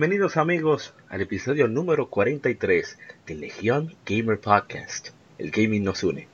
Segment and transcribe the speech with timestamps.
[0.00, 5.10] Bienvenidos amigos al episodio número 43 de Legión Gamer Podcast.
[5.36, 6.26] El gaming nos une.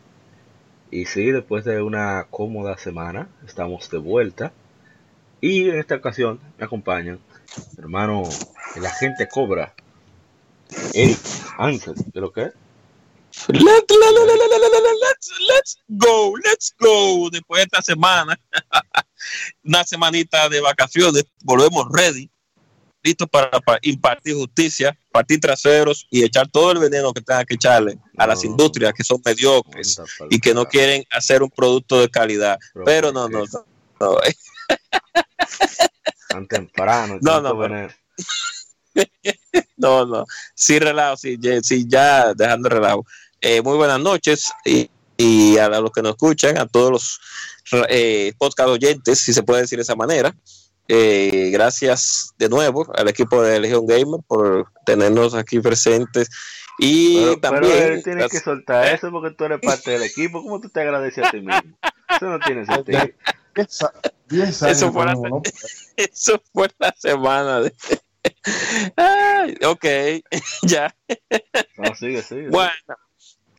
[0.93, 4.53] Y sí, después de una cómoda semana, estamos de vuelta.
[5.41, 7.19] Y en esta ocasión me acompañan
[7.77, 8.23] hermano,
[8.77, 9.75] el agente Cobra,
[10.95, 11.19] Eric
[11.59, 12.53] Ansel, ¿de lo que
[13.49, 17.31] Let's, let's go, let's go.
[17.31, 18.39] Después de esta semana,
[19.65, 22.31] una semanita de vacaciones, volvemos ready
[23.07, 23.51] listos para,
[23.83, 28.45] impartir justicia, partir traseros y echar todo el veneno que tenga que echarle a las
[28.45, 32.59] industrias que son mediocres y que no quieren hacer un producto de calidad.
[32.85, 33.45] Pero no, no,
[34.01, 34.17] no.
[36.29, 37.19] Tan temprano.
[37.23, 37.55] No, no,
[39.77, 40.25] no, no.
[40.55, 41.39] Sí, relajo, sí,
[41.87, 43.07] ya dejando relajo.
[43.41, 47.21] Eh, muy buenas noches y, y, a los que nos escuchan, a todos los
[47.89, 50.35] eh, podcast oyentes, si se puede decir de esa manera.
[50.89, 56.29] Eh, gracias de nuevo al equipo de Legion Gamer por tenernos aquí presentes.
[56.79, 58.03] Y también.
[58.03, 60.43] tienes que soltar eso porque tú eres parte del equipo.
[60.43, 61.77] ¿Cómo tú te agradeces a ti mismo?
[62.09, 63.01] Eso no tiene sentido.
[64.67, 65.15] eso, fue la,
[65.97, 67.73] eso fue la semana de.
[69.67, 69.85] ok,
[70.63, 70.95] ya.
[71.99, 72.49] sigue, sigue.
[72.51, 72.73] Bueno,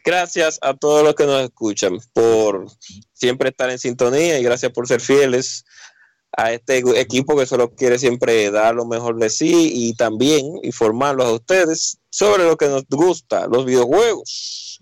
[0.05, 2.67] gracias a todos los que nos escuchan por
[3.13, 5.65] siempre estar en sintonía y gracias por ser fieles
[6.37, 11.25] a este equipo que solo quiere siempre dar lo mejor de sí y también informarlos
[11.25, 14.79] a ustedes sobre lo que nos gusta, los videojuegos.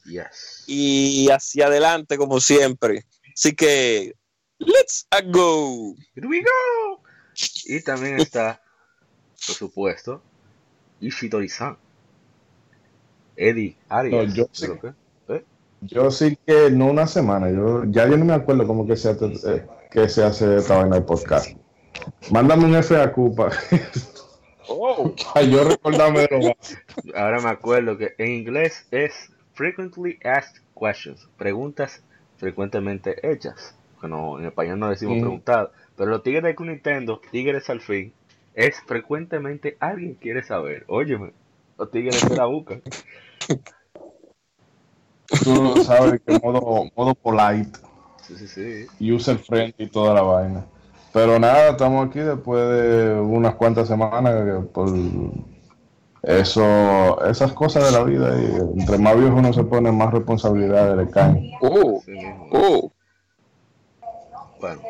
[0.67, 3.05] Y hacia adelante como siempre.
[3.33, 4.13] Así que,
[4.59, 5.95] let's go.
[6.13, 7.01] Here we go.
[7.65, 8.61] Y también está,
[9.47, 10.21] por supuesto,
[10.99, 11.77] Ishidori-san.
[13.37, 14.33] Eddie Arias.
[14.33, 14.67] yo, sí,
[15.29, 15.43] ¿Eh?
[15.81, 17.49] yo sí que no una semana.
[17.49, 20.95] Yo, ya yo no me acuerdo cómo que se eh, que se hace esta vaina
[20.95, 21.57] del podcast.
[22.31, 23.55] Mándame un FAQ para
[24.67, 25.13] oh.
[25.49, 26.27] yo recordarme
[27.15, 32.03] Ahora me acuerdo que en inglés es frequently asked questions, preguntas
[32.37, 33.75] frecuentemente hechas.
[34.01, 35.21] Bueno, en español no decimos mm.
[35.21, 38.13] preguntar, pero los tigres de Nintendo, tigres al fin,
[38.53, 40.83] es frecuentemente alguien quiere saber.
[40.87, 41.33] Óyeme,
[41.77, 42.81] los tigres de la buscan.
[45.43, 47.79] Tú sabes que modo, modo polite.
[48.27, 49.13] Sí, sí, sí.
[49.13, 50.65] User friendly y toda la vaina.
[51.13, 54.89] Pero nada, estamos aquí después de unas cuantas semanas por
[56.23, 60.97] eso, esas cosas de la vida y entre más viejo uno se pone más responsabilidad
[60.97, 61.51] le caen.
[61.61, 62.01] Uh,
[62.51, 62.91] uh.
[64.59, 64.81] Bueno,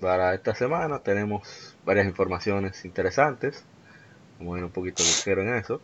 [0.00, 3.64] para esta semana tenemos varias informaciones interesantes.
[4.38, 5.80] Vamos a ir un poquito ligero en eso.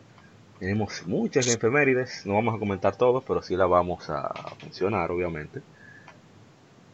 [0.59, 4.31] Tenemos muchas efemérides, no vamos a comentar todos, pero sí las vamos a
[4.63, 5.61] mencionar, obviamente.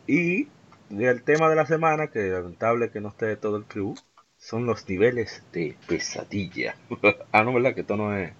[0.10, 0.48] Y
[0.90, 3.94] el tema de la semana, que lamentable que no esté todo el crew,
[4.40, 6.76] son los niveles de pesadilla.
[7.32, 7.76] ah, no, ¿verdad?
[7.76, 8.34] Que esto no es,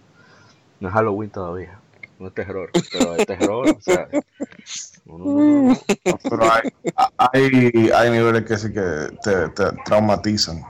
[0.80, 1.80] no es Halloween todavía.
[2.18, 4.08] No es terror, pero es terror, o sea.
[6.24, 6.74] pero hay,
[7.34, 10.64] hay, hay, niveles que sí que te, te traumatizan.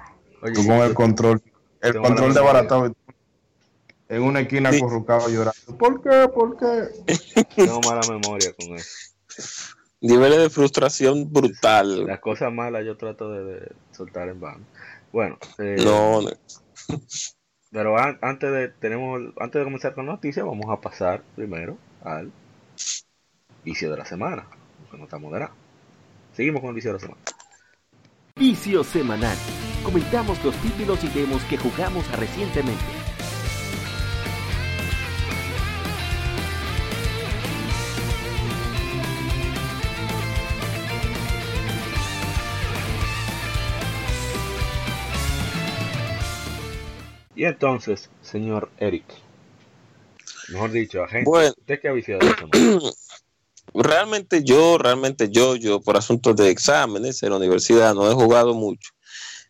[0.54, 1.42] Tú con el control,
[1.80, 2.94] el control de baratado
[4.10, 4.82] en una esquina sí.
[4.82, 5.78] corrucado llorando.
[5.78, 6.28] ¿Por qué?
[6.28, 6.90] ¿Por qué?
[7.56, 12.06] Tengo mala memoria con eso niveles de frustración brutal.
[12.06, 14.66] Las cosas malas yo trato de, soltar en vano.
[15.12, 16.22] Bueno, eh, no,
[17.72, 22.32] pero antes de tenemos antes de comenzar con noticias, vamos a pasar primero al
[23.64, 24.48] vicio de la semana,
[24.90, 25.54] que no está moderado.
[26.34, 27.22] Seguimos con el vicio de la semana.
[28.36, 29.38] Vicio semanal.
[29.84, 32.99] Comentamos los títulos y demos que jugamos recientemente
[47.40, 49.06] Y entonces, señor Eric,
[50.50, 52.20] mejor dicho, agente, bueno, ¿usted qué ha viciado
[53.74, 58.54] Realmente yo, realmente yo, yo por asuntos de exámenes en la universidad no he jugado
[58.56, 58.90] mucho.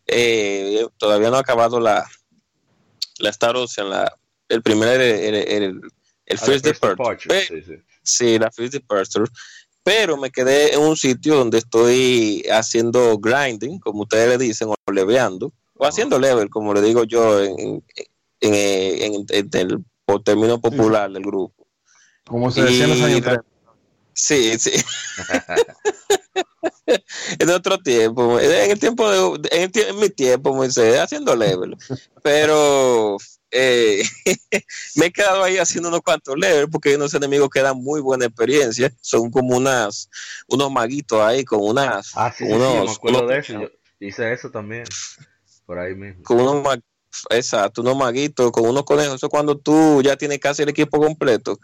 [0.06, 2.08] Eh, todavía no he acabado la,
[3.18, 4.16] la Star Ocean, la,
[4.50, 5.82] el primer, el, el,
[6.28, 7.42] el, ah, First Departure.
[7.42, 7.74] Sí, sí.
[8.04, 9.26] sí, la First Departure
[9.82, 14.92] pero me quedé en un sitio donde estoy haciendo grinding, como ustedes le dicen, o
[14.92, 17.81] leveando, o haciendo level, como le digo yo en,
[18.42, 21.66] en, en, el por término popular del grupo.
[22.26, 23.40] Como se decía en los años
[24.14, 24.72] Sí, sí.
[27.40, 31.78] en otro tiempo, en el tiempo de, en, mi tiempo, Moisés, haciendo level.
[32.22, 33.16] Pero
[33.50, 34.04] eh,
[34.96, 38.02] me he quedado ahí haciendo unos cuantos levels porque hay unos enemigos que dan muy
[38.02, 38.92] buena experiencia.
[39.00, 40.10] Son como unas,
[40.50, 42.12] unos maguitos ahí con unas.
[42.16, 43.72] Ah, sí, unos, me acuerdo de eso.
[44.02, 44.84] hice eso también.
[45.69, 46.24] Por ahí mismo.
[46.24, 46.80] Con unos
[47.30, 49.16] Exacto, unos maguitos con unos conejos.
[49.16, 51.60] Eso cuando tú ya tienes casi el equipo completo,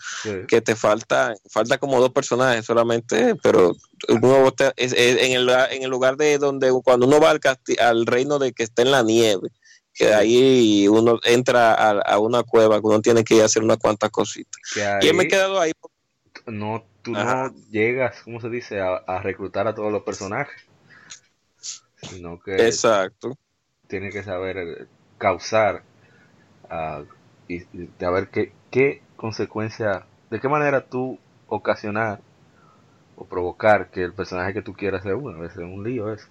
[0.47, 3.75] que te falta, falta como dos personajes solamente, pero
[4.09, 7.39] uno en, el, en el lugar de donde cuando uno va al,
[7.79, 9.49] al reino de que está en la nieve,
[9.91, 13.77] que ahí uno entra a, una cueva que uno tiene que ir a hacer unas
[13.77, 14.61] cuantas cositas.
[15.01, 15.71] y me he quedado ahí.
[16.45, 20.61] No, tú no llegas, ¿cómo se dice?, a, a reclutar a todos los personajes.
[22.03, 23.35] Sino que Exacto.
[23.87, 24.87] Tiene que saber
[25.17, 25.83] causar
[26.69, 27.05] uh,
[27.47, 27.63] y,
[27.99, 32.21] ver qué, qué consecuencia, de qué manera tú ocasionar
[33.15, 36.11] o provocar que el personaje que tú quieras sea uno, a veces es un lío
[36.11, 36.27] eso.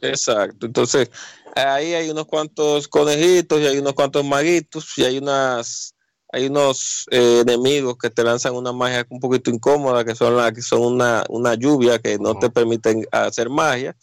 [0.00, 1.10] Exacto, entonces
[1.54, 5.94] ahí hay unos cuantos conejitos y hay unos cuantos maguitos y hay unas
[6.30, 10.52] hay unos eh, enemigos que te lanzan una magia un poquito incómoda, que son la,
[10.52, 13.96] que son una, una lluvia que no te permiten hacer magia,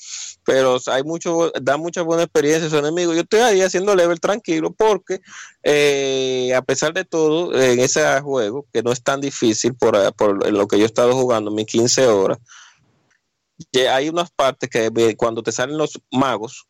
[0.44, 3.16] pero hay mucho, da mucha buena experiencia esos enemigos.
[3.16, 5.22] Yo estoy ahí haciendo level tranquilo porque
[5.62, 10.52] eh, a pesar de todo, en ese juego, que no es tan difícil por, por
[10.52, 12.40] lo que yo he estado jugando, mis 15 horas,
[13.90, 16.66] hay unas partes que cuando te salen los magos,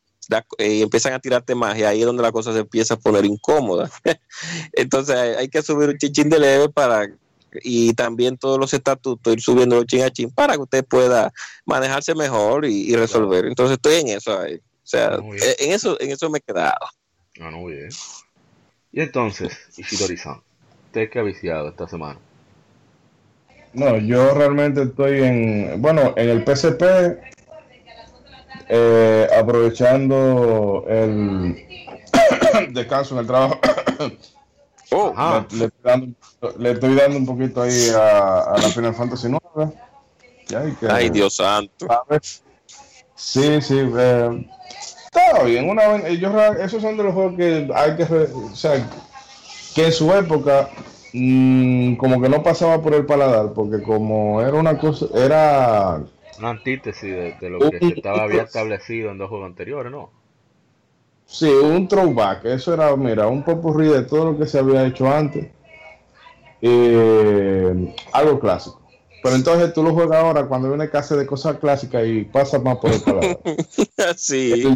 [0.58, 3.90] y empiezan a tirarte magia, ahí es donde la cosa se empieza a poner incómoda.
[4.74, 7.08] Entonces hay, que subir un chichín de leve para
[7.64, 11.32] y también todos los estatutos ir subiendo chin a chin para que usted pueda
[11.66, 13.46] manejarse mejor y, resolver.
[13.46, 14.56] Entonces estoy en eso ahí.
[14.56, 16.86] O sea, eh, en eso, en eso me he quedado.
[17.38, 17.90] No, no, bien.
[18.92, 20.42] Y entonces, Ishidori-san,
[20.86, 22.20] ¿usted qué ha viciado esta semana?
[23.74, 26.82] No, yo realmente estoy en, bueno, en el PSP
[28.70, 31.56] eh, aprovechando el
[32.74, 33.60] descanso en el trabajo.
[34.92, 35.14] Oh,
[35.52, 39.28] le, estoy dando, un poquito ahí a, la Final Fantasy
[39.58, 39.74] 9.
[40.90, 41.88] Ay, Dios santo.
[43.16, 43.80] Sí, sí.
[43.98, 44.48] Eh,
[45.06, 45.70] está bien.
[45.70, 45.96] Una,
[46.60, 48.04] esos son de los juegos que hay que.
[48.04, 48.88] O sea,
[49.74, 50.70] que en su época
[51.14, 55.08] mm, como que no pasaba por el paladar, porque como era una cosa.
[55.14, 56.04] Era
[56.40, 60.10] una antítesis de, lo que estaba había establecido en dos juegos anteriores, ¿no?
[61.26, 62.46] Sí, un throwback.
[62.46, 65.48] Eso era, mira, un popurrí de todo lo que se había hecho antes.
[66.62, 68.82] Eh, algo clásico.
[69.24, 72.78] Pero entonces tú lo juegas ahora cuando viene casi de cosas clásicas y pasa más
[72.78, 73.40] por el palabra.
[74.16, 74.76] sí.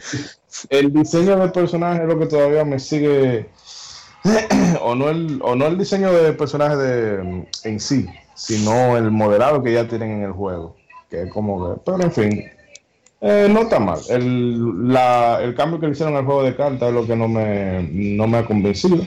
[0.70, 3.50] El, diseño del personaje es lo que todavía me sigue.
[4.82, 9.62] o, no el, o no el diseño del personaje de, en sí, sino el modelado
[9.62, 10.79] que ya tienen en el juego
[11.10, 12.44] que es como que, pero en fin,
[13.22, 14.00] eh, no está mal.
[14.10, 17.28] El, la, el cambio que le hicieron al juego de cartas es lo que no
[17.28, 19.06] me, no me ha convencido.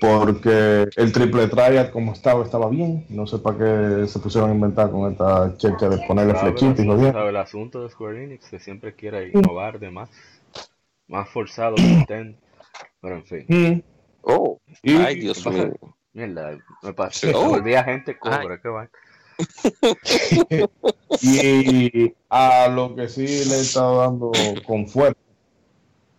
[0.00, 3.06] Porque el triple triad como estaba, estaba bien.
[3.08, 6.88] No sé para qué se pusieron a inventar con esta checha de ponerle flechitas y
[6.88, 10.10] ¿Sabe el asunto de Square Enix que siempre quiere innovar de más,
[11.08, 12.34] más forzado que
[13.00, 13.44] Pero en fin.
[13.48, 13.82] Mm.
[14.22, 15.72] Oh, ay, Dios mío.
[16.12, 17.32] Mierda, me pasé.
[17.34, 17.48] Oh.
[17.48, 18.88] Volví a gente cobra, qué va.
[21.22, 24.32] y a lo que sí le he estado dando
[24.66, 25.18] con fuerza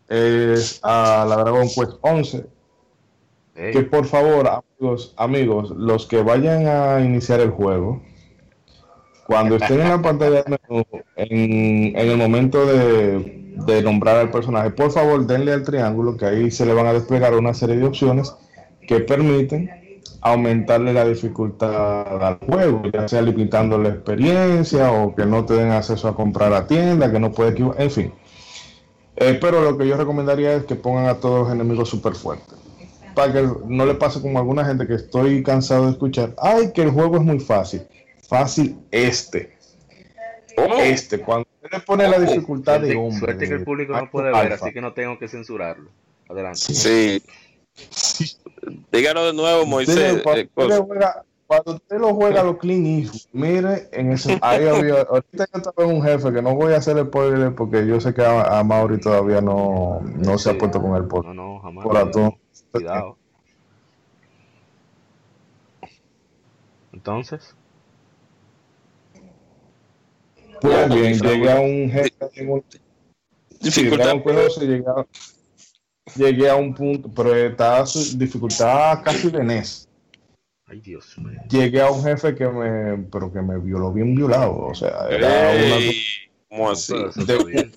[0.09, 2.45] es a la Dragon Quest 11.
[3.55, 8.01] Que por favor, amigos, amigos, los que vayan a iniciar el juego,
[9.27, 10.43] cuando estén en la pantalla
[11.15, 16.51] en, el momento de, de, nombrar al personaje, por favor denle al triángulo, que ahí
[16.51, 18.35] se le van a desplegar una serie de opciones
[18.87, 19.84] que permiten
[20.25, 25.69] aumentarle la dificultad al juego, ya sea limitando la experiencia o que no te den
[25.69, 28.11] acceso a comprar a tienda, que no puede en fin.
[29.17, 32.57] Eh, pero lo que yo recomendaría es que pongan a todos los enemigos súper fuertes.
[33.13, 36.71] Para que no le pase como a alguna gente que estoy cansado de escuchar, ay,
[36.73, 37.83] que el juego es muy fácil.
[38.27, 39.55] Fácil este.
[40.79, 43.19] Este, cuando le pone la dificultad de hombre.
[43.19, 45.91] Suerte que el público no puede ver, así que no tengo que censurarlo.
[46.27, 46.59] Adelante.
[46.59, 47.21] Sí.
[48.95, 50.23] Díganos de nuevo, Moisés.
[50.25, 50.49] Eh,
[51.47, 55.97] cuando, usted lo juega lo clean mire, en ese, ahí había, ahorita yo estaba en
[55.97, 58.99] un jefe que no voy a hacer el spoiler porque yo sé que a, Mauri
[58.99, 62.33] todavía no, no se ha puesto con el por, no, no, jamás, por
[62.71, 63.17] Cuidado.
[66.93, 67.55] Entonces.
[70.61, 72.13] Pues bien, llega un jefe.
[73.61, 74.11] Dificultad.
[74.11, 75.05] Sí, un se llega,
[76.15, 79.87] llegué a un punto, pero estaba su dificultad casi de NES.
[80.67, 81.39] Ay, Dios mío.
[81.49, 84.57] Llegué a un jefe que me, pero que me violó bien violado.
[84.57, 86.01] O sea, era una, Ey,
[86.49, 86.93] ¿Cómo así?
[87.27, 87.71] De- bien.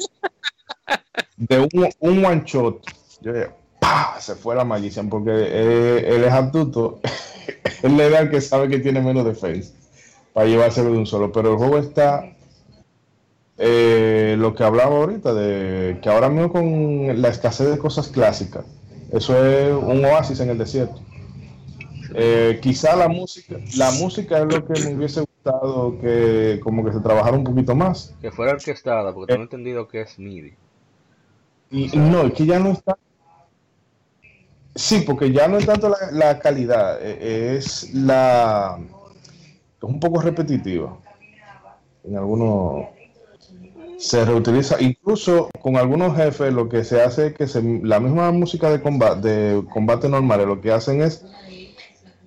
[1.36, 2.82] de un, un one shot.
[3.20, 4.18] Yo dije, ¡pah!
[4.20, 7.00] Se fue la maldición porque eh, él es astuto.
[7.82, 9.74] él le da al que sabe que tiene menos defensa
[10.32, 11.30] para llevárselo de un solo.
[11.30, 12.24] Pero el juego está.
[13.58, 18.64] Eh, lo que hablaba ahorita, de que ahora mismo con la escasez de cosas clásicas,
[19.10, 21.00] eso es un oasis en el desierto.
[22.14, 26.92] Eh, quizá la música, la música es lo que me hubiese gustado que como que
[26.92, 28.14] se trabajara un poquito más.
[28.22, 30.54] Que fuera orquestada, porque tengo entendido que es MIDI.
[31.70, 32.96] Y no, es que ya no está.
[34.74, 38.78] Sí, porque ya no es tanto la, la calidad, eh, es la.
[39.76, 40.96] Es un poco repetitiva.
[42.04, 42.97] En algunos.
[43.98, 48.30] Se reutiliza, incluso con algunos jefes, lo que se hace es que se, la misma
[48.30, 51.24] música de combate, de combate normal, lo que hacen es.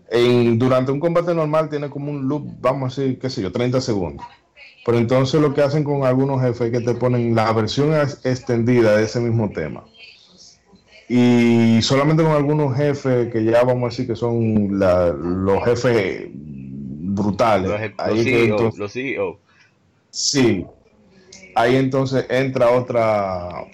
[0.09, 3.51] En, durante un combate normal tiene como un loop, vamos a decir, qué sé yo,
[3.53, 4.25] 30 segundos.
[4.85, 8.97] Pero entonces lo que hacen con algunos jefes es que te ponen la versión extendida
[8.97, 9.85] de ese mismo tema.
[11.07, 16.27] Y solamente con algunos jefes que ya vamos a decir que son la- los jefes
[16.33, 17.69] brutales.
[17.69, 19.39] Los, Ahí los que CEO, entonces- los CEO.
[20.09, 20.65] sí.
[21.55, 23.65] Ahí entonces entra otra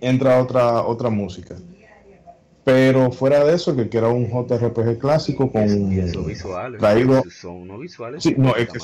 [0.00, 1.56] entra otra otra música.
[2.64, 6.80] Pero fuera de eso, que era un JRPG clásico con Y esos visuales.
[6.80, 8.22] traído Son unos visuales.
[8.22, 8.78] Sí, no, es que-.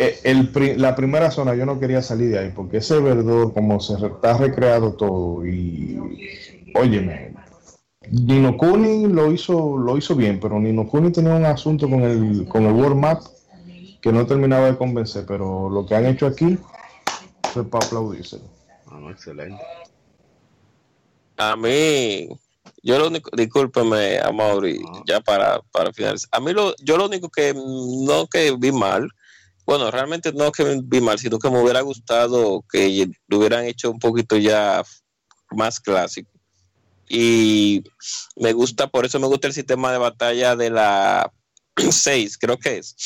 [0.00, 3.80] Eh, el la primera zona yo no quería salir de ahí porque ese verdor como
[3.80, 5.98] se está recreado todo y
[6.72, 7.34] óyeme
[8.08, 12.46] Nino Kuni lo hizo lo hizo bien pero Nino Kuni tenía un asunto con el
[12.46, 13.22] con el World Map
[14.00, 16.58] que no terminaba de convencer pero lo que han hecho aquí
[17.52, 18.40] fue para aplaudirse
[18.90, 19.62] Ah, no, excelente.
[21.36, 22.28] A mí,
[22.82, 25.02] yo lo único, discúlpeme, a Mauri, Ah.
[25.06, 26.28] ya para, para finalizar.
[26.32, 29.08] A mí, lo, yo lo único que no que vi mal,
[29.66, 33.90] bueno, realmente no que vi mal, sino que me hubiera gustado que lo hubieran hecho
[33.90, 34.82] un poquito ya
[35.50, 36.30] más clásico.
[37.08, 37.84] Y
[38.36, 41.30] me gusta, por eso me gusta el sistema de batalla de la
[41.76, 42.96] 6, creo que es.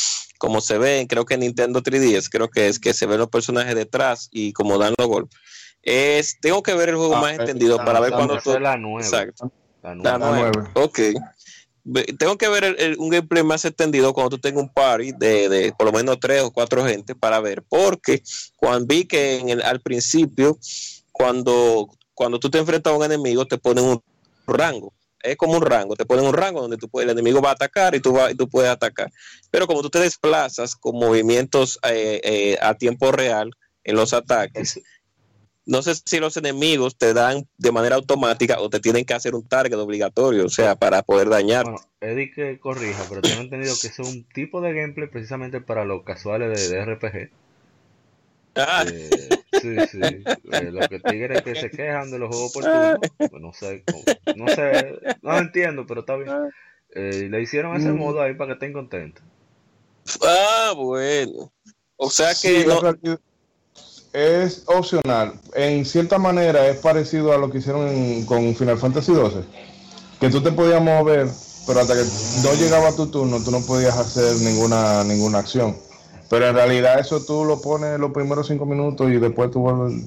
[0.42, 3.28] Como se ven, creo que en Nintendo 3DS, creo que es que se ven los
[3.28, 5.38] personajes detrás y como dan los golpes.
[5.82, 8.52] Es, tengo que ver el juego Ah, más eh, entendido Ah, para ver tú...
[8.52, 9.06] es la nueva.
[9.06, 9.52] Exacto.
[9.84, 10.18] La nueva.
[10.18, 10.50] La nueva.
[10.52, 10.70] nueve.
[10.75, 10.99] Ok.
[12.18, 15.49] Tengo que ver el- el- un gameplay más extendido cuando tú tengas un party de,
[15.49, 17.62] de por lo menos tres o cuatro gente para ver.
[17.68, 18.20] Porque
[18.56, 20.58] cuando vi que en el- al principio,
[21.12, 24.02] cuando, cuando tú te enfrentas a un enemigo, te ponen un
[24.49, 24.92] rango.
[25.23, 27.52] Es como un rango, te ponen un rango donde tú puedes, el enemigo va a
[27.52, 29.11] atacar y tú, vas y tú puedes atacar.
[29.50, 33.52] Pero como tú te desplazas con movimientos eh, eh, a tiempo real
[33.85, 34.81] en los ataques,
[35.64, 39.35] no sé si los enemigos te dan de manera automática o te tienen que hacer
[39.35, 41.64] un target obligatorio, o sea, para poder dañar.
[41.64, 45.85] Bueno, Eddie que corrija, pero tengo entendido que es un tipo de gameplay precisamente para
[45.85, 47.31] los casuales de, de RPG.
[48.57, 50.00] Ah, Eh, sí, sí.
[50.52, 53.85] Eh, los que tigres que se quejan de los juegos por turno, pues no sé,
[53.90, 54.02] cómo-
[54.37, 56.30] no sé, no lo entiendo, pero está bien.
[56.94, 57.97] Eh, le hicieron ese Mm.
[57.99, 59.23] modo ahí para que estén contentos.
[60.23, 61.52] ah, bueno.
[61.97, 62.80] O sea que Sí, no,
[64.12, 65.35] es opcional.
[65.54, 69.44] En cierta manera es parecido a lo que hicieron en- con Final Fantasy XII.
[70.21, 71.28] Que tú te podías mover,
[71.66, 72.02] pero hasta que
[72.42, 75.76] no llegaba tu turno, tú no podías hacer ninguna, ninguna acción.
[76.33, 79.67] Pero en realidad eso tú lo pones los primeros cinco minutos y después tú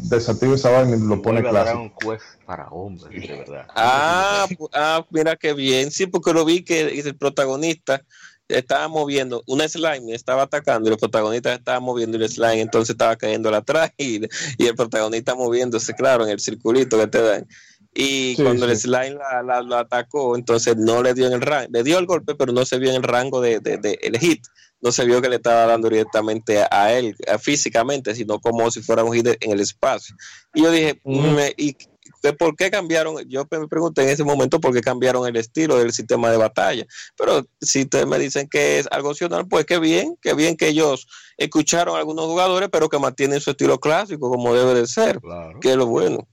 [0.09, 1.77] desactivas esa vaina y lo pones clásico.
[1.77, 3.67] Dragon Quest para hombres, de verdad.
[3.75, 5.91] Ah, ah, mira qué bien.
[5.91, 8.03] Sí, porque lo vi que el protagonista
[8.47, 12.91] estaba moviendo, una slime estaba atacando y el protagonista estaba moviendo y el slime entonces
[12.95, 14.21] estaba cayendo atrás y,
[14.57, 17.47] y el protagonista moviéndose, claro, en el circulito que te dan.
[17.93, 21.41] Y Sí, cuando el slime la, la- la atacó, entonces no le dio en el
[21.41, 23.99] rango, le dio el golpe, pero no se vio en el rango de, de- de-
[24.01, 24.43] el hit.
[24.81, 28.81] No se vio que le estaba dando directamente a, él a- físicamente, sino como si
[28.81, 30.15] fuera un hit en el espacio.
[30.53, 31.21] Y yo dije, Ujú.
[31.31, 31.75] me- ¿y
[32.21, 33.17] de por qué cambiaron?
[33.27, 36.85] Yo me pregunté en ese momento por qué cambiaron el estilo del sistema de batalla.
[37.17, 40.67] Pero si ustedes me dicen que es algo opcional, pues qué bien, qué bien que
[40.69, 45.19] ellos escucharon a algunos jugadores, pero que mantienen su estilo clásico como debe de ser,
[45.19, 45.59] Claro.
[45.59, 46.27] que es lo bueno.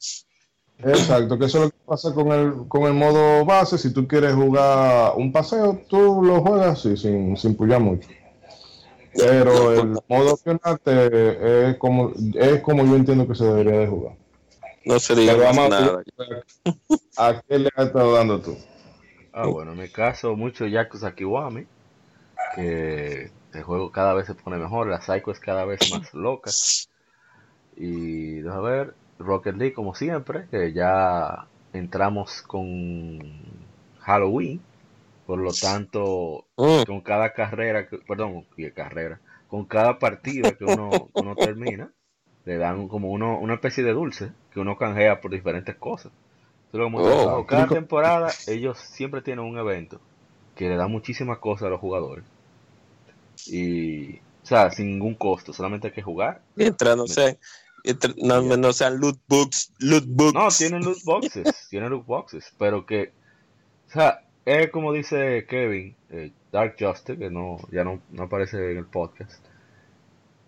[0.84, 3.78] Exacto, que eso es lo que pasa con el, con el modo base.
[3.78, 8.08] Si tú quieres jugar un paseo, tú lo juegas así, sin, sin pullar mucho.
[9.14, 13.86] Pero el modo opcional te- es, como, es como yo entiendo que se debería de
[13.86, 14.14] jugar.
[14.84, 16.02] No se diga a nada.
[17.16, 18.56] ¿A qué le has estado dando tú?
[19.32, 21.66] Ah, bueno, en mi caso, mucho Yakuza Kiwami,
[22.56, 26.50] que el juego cada vez se pone mejor, la Psycho es cada vez más loca.
[27.76, 33.18] Y, a ver, Rocket League como siempre, que ya entramos con
[34.00, 34.60] Halloween,
[35.26, 36.84] por lo tanto, Mm.
[36.86, 41.92] con cada carrera, perdón, y carrera, con cada partida que uno, uno termina,
[42.44, 46.12] le dan como uno, una especie de dulce que uno canjea por diferentes cosas.
[46.74, 47.44] Oh.
[47.46, 50.00] Cada temporada ellos siempre tienen un evento
[50.54, 52.24] que le da muchísimas cosas a los jugadores.
[53.46, 56.40] Y, o sea, sin ningún costo, solamente hay que jugar.
[56.54, 57.36] Mientras no sean,
[57.84, 60.34] mientras no, no sean loot books, loot books.
[60.34, 63.12] No, tienen loot boxes, tienen loot boxes, pero que,
[63.88, 68.72] o sea, es como dice Kevin, eh, Dark Justice, que no, ya no, no aparece
[68.72, 69.44] en el podcast.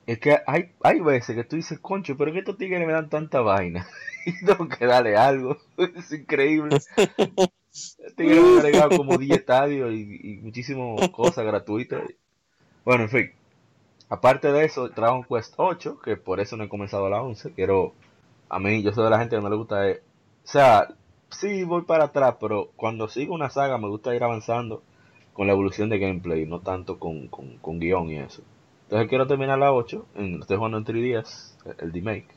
[0.07, 3.09] Es que hay, hay veces que tú dices, concho, pero que estos tigres me dan
[3.09, 3.87] tanta vaina.
[4.27, 5.57] y tengo que darle algo.
[5.97, 6.79] es increíble.
[7.75, 12.05] Este tigre me ha agregado como 10 estadios y, y muchísimas cosas gratuitas.
[12.85, 13.33] Bueno, en fin.
[14.09, 17.53] Aparte de eso, Dragon Quest 8, que por eso no he comenzado a la 11.
[17.55, 17.95] Quiero,
[18.49, 20.03] a mí, yo soy de la gente que no le gusta, eh,
[20.45, 20.95] o sea,
[21.35, 24.83] sí voy para atrás, pero cuando sigo una saga me gusta ir avanzando
[25.33, 28.43] con la evolución de gameplay, no tanto con, con, con guion y eso.
[28.85, 32.29] Entonces quiero terminar la 8, en, estoy jugando en 3DS, el remake.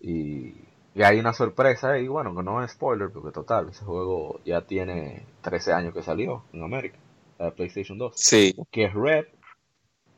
[0.00, 0.54] Y,
[0.94, 4.62] y hay una sorpresa, y bueno, que no es spoiler, porque total, ese juego ya
[4.62, 6.98] tiene 13 años que salió en América,
[7.38, 8.54] la PlayStation 2 Sí.
[8.70, 9.26] que es Red.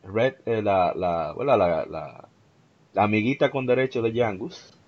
[0.02, 2.28] Red, eh, la, la, bueno, la, la,
[2.94, 4.78] la amiguita con derecho de Yangus,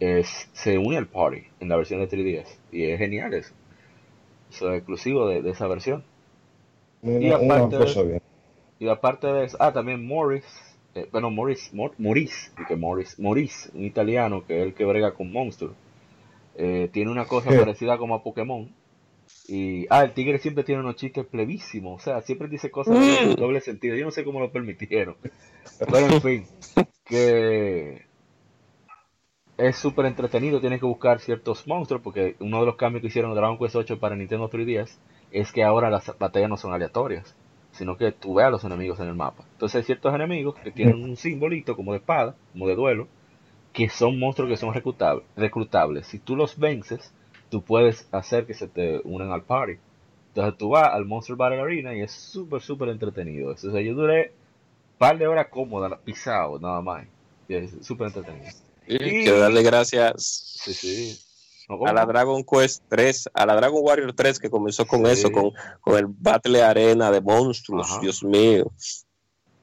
[0.00, 2.48] es, se une al party en la versión de 3DS.
[2.72, 3.52] Y es genial eso.
[4.50, 6.04] Eso es exclusivo de, de esa versión.
[7.02, 8.20] Y aparte de-.
[8.78, 10.44] Y aparte de eso, ah, también Morris,
[10.94, 15.14] eh, bueno, Morris, Mor- Maurice, que Morris, Maurice, un italiano que es el que brega
[15.14, 15.70] con Monster,
[16.56, 17.58] eh, tiene una cosa Sí.
[17.58, 18.68] parecida como a Pokémon.
[19.48, 23.26] Y, ah, el tigre siempre tiene unos chistes plevísimos, o sea, siempre dice cosas de
[23.26, 23.34] Mm.
[23.36, 23.94] doble sentido.
[23.96, 25.16] Yo no sé cómo lo permitieron.
[25.78, 26.46] Pero en fin,
[27.04, 28.02] que
[29.56, 33.34] es súper entretenido, tienes que buscar ciertos monstruos, porque uno de los cambios que hicieron
[33.34, 34.96] Dragon Quest 8 para Nintendo 3DS
[35.30, 37.36] es que ahora las batallas no son aleatorias,
[37.70, 39.44] sino que tú ves a los enemigos en el mapa.
[39.52, 43.08] Entonces hay ciertos enemigos que tienen un simbolito como de espada, como de duelo,
[43.72, 44.72] que son monstruos que son
[45.36, 46.06] reclutables.
[46.06, 47.12] Si tú los vences,
[47.50, 49.78] tú puedes hacer que se te unan al party.
[50.28, 53.52] Entonces tú vas al Monster Battle Arena y es súper, súper entretenido.
[53.52, 57.06] O sea, yo duré un par de horas cómoda, pisado, nada más.
[57.48, 58.50] Y es súper entretenido.
[58.86, 60.12] Y Quiero darle gracias
[60.64, 61.20] Sí, sí.
[61.68, 62.04] No, a la.
[62.04, 65.12] Dragon Quest 3, a la Dragon Warrior 3 que comenzó con Sí.
[65.12, 68.00] eso, con, con el Battle Arena de monstruos, Ajá.
[68.00, 68.70] Dios mío.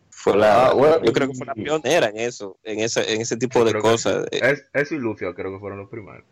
[0.10, 1.04] Fue la, Ah, bueno.
[1.04, 3.74] yo creo que fue la pionera en eso, en ese, en ese tipo Yo de
[3.80, 4.26] cosas.
[4.32, 4.40] sí.
[4.42, 6.24] Es, eso y Luffy creo que fueron los primeros.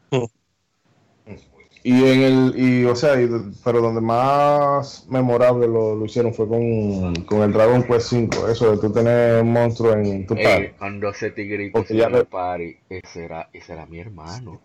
[1.81, 3.29] Y en el, y, o sea, y-
[3.63, 8.71] pero donde más memorable lo, lo hicieron fue con, con el Dragon Quest 5, eso
[8.71, 10.67] de tú tener un monstruo en tu Ey, party.
[10.77, 14.59] cuando ese tigrito se ve- party, ese era, ese era mi hermano.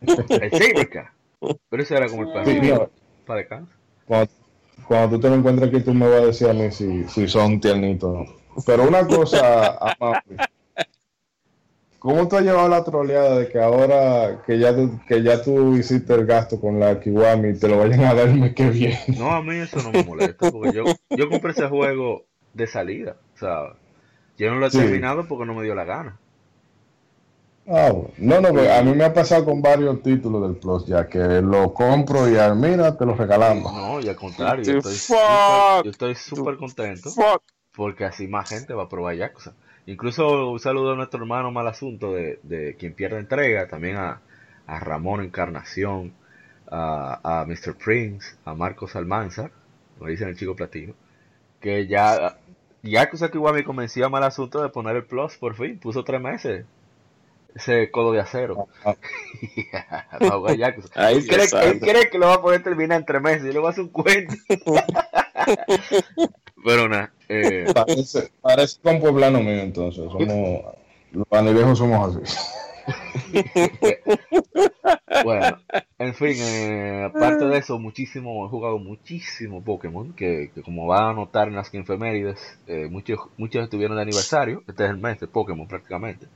[0.00, 1.14] el Saberka.
[1.68, 2.50] Pero ese era como el perro.
[2.50, 2.88] Sí, no,
[3.26, 3.76] Para descansar.
[4.06, 4.30] cuando,
[4.88, 7.28] cuando tú te lo encuentres aquí, tú me vas a decir a mí si, si
[7.28, 8.28] son tiernitos.
[8.66, 10.38] Pero una cosa, amable,
[12.04, 15.74] ¿cómo tú has llevado la troleada de que ahora que ya, tú, que ya tú
[15.74, 19.00] hiciste el gasto con la Kiwami, te lo vayan a dar el mes que viene?
[19.18, 23.16] No, a mí eso no me molesta, porque yo, yo compré ese juego de salida.
[23.34, 23.72] O sea,
[24.36, 24.78] yo no lo he Sí.
[24.80, 26.18] terminado porque no me dio la gana.
[27.66, 27.90] Ah.
[28.18, 31.40] No, no, pues, a mí me ha pasado con varios títulos del Plus ya, que
[31.40, 33.72] lo compro y ah, mira, te lo regalamos.
[33.72, 37.42] No, y al contrario, yo estoy súper- yo estoy súper contento Fuck.
[37.74, 39.54] porque así más gente va a probar Yakuza.
[39.86, 44.20] Incluso un saludo a nuestro hermano Mal Asunto de, de quien pierde entrega, también a,
[44.66, 46.12] a Ramón Encarnación,
[46.70, 47.76] a, a Mr.
[47.76, 49.50] Prince, a Marcos Almanzar,
[49.98, 50.94] como dicen el chico platino,
[51.60, 52.38] que ya
[52.82, 56.66] Yakuza Kiwami convenció a Mal Asunto de poner el Plus por fin, puso tres meses.
[57.54, 58.66] Ese codo de acero.
[58.84, 58.96] Ah,
[60.56, 60.88] Yakuza.
[60.94, 63.44] Ay, él, cree, él cree que lo va a poder terminar en tres meses.
[63.44, 64.34] Yo le voy a hacer un cuento.
[66.64, 67.12] Pero nada.
[67.42, 70.04] Eh, Parece, parece con pueblano mío, entonces.
[70.10, 70.64] Somos,
[71.12, 72.36] los panelejos somos así.
[75.24, 75.58] bueno,
[75.98, 80.12] en fin, eh, aparte de eso, muchísimo, he jugado muchísimo Pokémon.
[80.12, 84.62] Que, que como van a notar en las efemérides, eh, muchos, muchos estuvieron de aniversario.
[84.66, 86.26] Este es el mes de Pokémon prácticamente.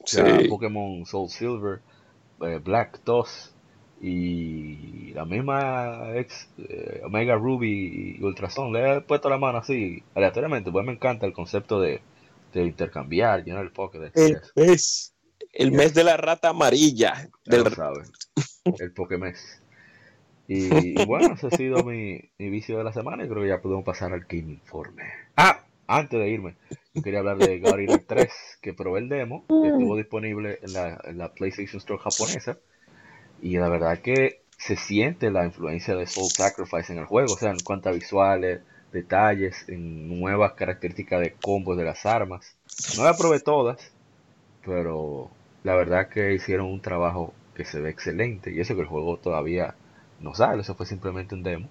[0.00, 0.48] O sea, Sí.
[0.48, 1.80] Pokémon Soul Silver,
[2.42, 3.53] eh, Black 2
[4.06, 8.70] y la misma ex eh, Omega Ruby y Ultrason.
[8.70, 12.02] Le he puesto la mano así aleatoriamente, pues me encanta el concepto de,
[12.52, 13.72] de intercambiar, llenar el
[14.14, 15.14] y El mes,
[15.54, 17.30] el mes de la rata amarilla.
[17.46, 18.04] Del, lo saben,
[18.78, 19.32] el Pokémon.
[20.48, 23.48] Y, y bueno, ese ha sido mi, mi vicio de la semana y creo que
[23.48, 25.04] ya podemos pasar al Game Informe.
[25.34, 26.56] Ah, antes de irme,
[26.92, 28.28] yo quería hablar de God Eater 3,
[28.60, 32.58] que probé el demo, que estuvo disponible en la, en la PlayStation Store japonesa.
[33.44, 37.36] Y la verdad que se siente la influencia de Soul Sacrifice en el juego, o
[37.36, 42.56] sea, en cuanto a visuales, detalles, en nuevas características de combos de las armas.
[42.96, 43.92] No las probé todas,
[44.64, 45.30] pero
[45.62, 48.50] la verdad que hicieron un trabajo que se ve excelente.
[48.50, 49.74] Y eso que el juego todavía
[50.20, 51.68] no sale, eso fue simplemente un demo.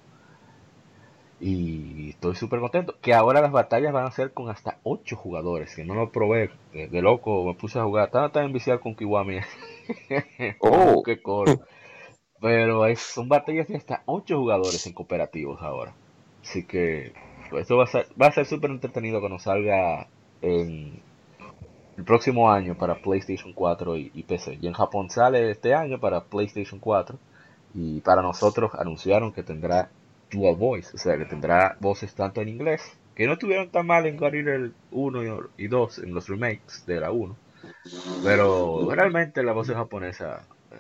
[1.40, 2.96] Y estoy súper contento.
[3.02, 5.76] Que ahora las batallas van a ser con hasta 8 jugadores.
[5.76, 6.52] Que no lo probé.
[6.72, 8.06] De, loco me puse a jugar.
[8.06, 9.40] Estaba tan enviciado con Kiwami.
[10.60, 11.62] oh, qué coro.
[12.42, 15.94] Pero es, son batallas de hasta 8 jugadores en cooperativos ahora.
[16.42, 17.14] Así que
[17.50, 20.08] pues, esto va a ser va a ser súper entretenido cuando salga
[20.42, 21.02] en
[21.98, 24.58] el próximo año para PlayStation 4 y, PC.
[24.62, 27.18] Y en Japón sale este año para PlayStation 4.
[27.76, 29.90] Y para nosotros anunciaron que tendrá
[30.32, 32.82] dual voice, o sea que tendrá voces tanto en inglés,
[33.16, 34.34] que no estuvieron tan mal en God
[34.92, 37.36] 1 y 2, en los remakes de la 1.
[38.24, 40.76] Pero realmente la voz japonesa eh,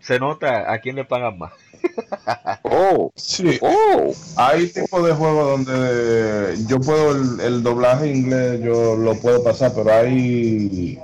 [0.00, 1.52] se nota a quién le pagan más.
[2.62, 3.58] oh, sí.
[3.60, 4.12] Oh.
[4.36, 9.92] Hay tipo de juegos donde yo puedo el, doblaje inglés, yo lo puedo pasar, pero
[9.92, 10.98] hay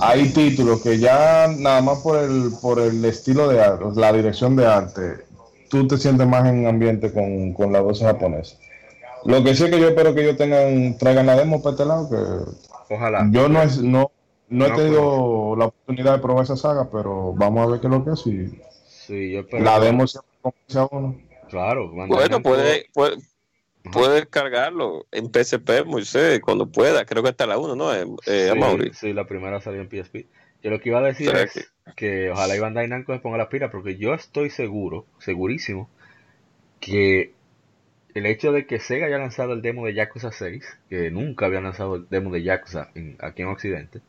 [0.00, 4.56] hay títulos que ya nada más por el por el estilo de arte, la dirección
[4.56, 5.24] de arte,
[5.68, 8.56] tú te sientes más en ambiente con, con la voz japonesa.
[9.24, 12.10] Lo que sí que yo espero que ellos tengan traigan la demo para este lado
[12.10, 12.16] que
[12.94, 13.28] ojalá.
[13.30, 14.10] Yo no es no
[14.48, 17.92] no he tenido la oportunidad de probar esa saga, pero vamos a ver qué es
[17.92, 18.26] lo que es.
[18.26, 20.30] Y sí, yo la demo siempre
[20.90, 21.16] uno.
[21.48, 23.16] Claro, bueno, puede, puede,
[23.92, 27.04] puede, cargarlo en PSP, Moisés, cuando pueda.
[27.04, 27.94] Creo que está la 1, ¿no?
[27.94, 30.26] Eh, sí, sí, la primera salió en PSP.
[30.62, 32.30] Yo lo que iba a decir es que...
[32.30, 35.90] ojalá Iván Namco se ponga las pilas, porque yo estoy seguro, segurísimo,
[36.80, 37.34] que
[38.14, 41.60] el hecho de que Sega haya lanzado el demo de Yakuza 6, que nunca había
[41.60, 44.00] lanzado el demo de Yakuza aquí en Occidente,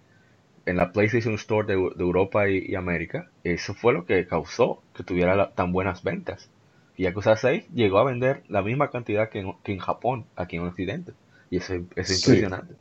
[0.68, 5.52] en la PlayStation Store de, Europa y, América, eso fue lo que causó que tuviera
[5.52, 6.50] tan buenas ventas.
[6.98, 11.14] Y Yakuza 6 llegó a vender la misma cantidad que en, Japón, aquí en Occidente.
[11.50, 12.76] Y eso, es impresionante.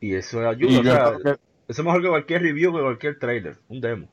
[0.00, 1.16] Y eso ayuda.
[1.24, 4.08] eso es mejor que cualquier review, que cualquier trailer, un demo.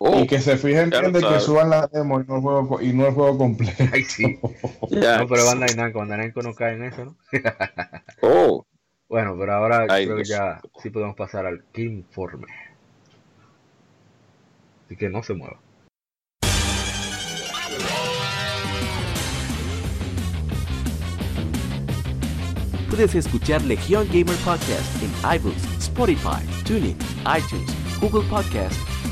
[0.00, 2.82] Y oh, que se fijen bien de que suban la demo y no el juego,
[2.82, 3.84] y no el juego completo.
[3.92, 4.38] Ay, sí.
[4.42, 7.16] No, pero Bandai Namco, Bandai Namco no cae en eso, ¿no?
[8.22, 8.66] oh.
[9.08, 12.46] Bueno, pero ahora creo que ya sí podemos pasar al informe.
[14.86, 15.58] Así que no se mueva.
[22.90, 28.93] Puedes escuchar Legion Gamer Podcast en iBooks, Spotify, TuneIn, iTunes, Google Podcast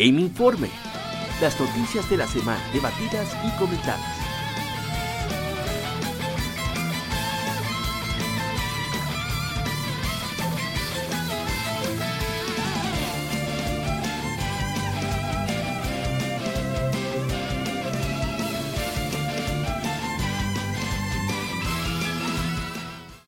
[0.00, 0.70] Game Informe.
[1.42, 4.00] Las noticias de la semana debatidas y comentadas.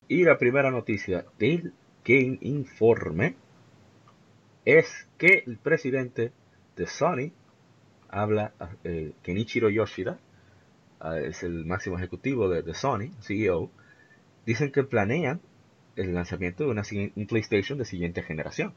[0.07, 1.71] Y la primera noticia del
[2.03, 3.35] Game Informe
[4.65, 6.31] es que el presidente
[6.75, 7.31] de Sony
[8.09, 10.19] habla eh, Kenichiro Yoshida,
[10.99, 13.71] ah, es el máximo ejecutivo de, Sony, CEO,
[14.45, 15.41] dicen que planean
[15.95, 16.83] el lanzamiento de una,
[17.15, 18.73] un PlayStation de siguiente generación.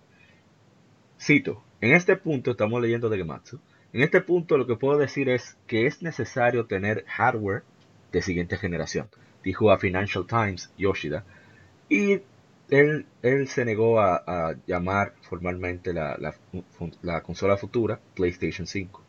[1.21, 3.61] Cito, en este punto estamos leyendo de Gematsu,
[3.93, 7.63] en este punto lo que puedo decir es que es necesario tener hardware
[8.13, 9.09] de siguiente generación,
[9.43, 11.25] dijo a Financial Times Yoshida,
[11.89, 12.21] y
[12.71, 16.17] él, él se negó a, llamar formalmente la,
[17.03, 19.03] la, consola futura PlayStation 5.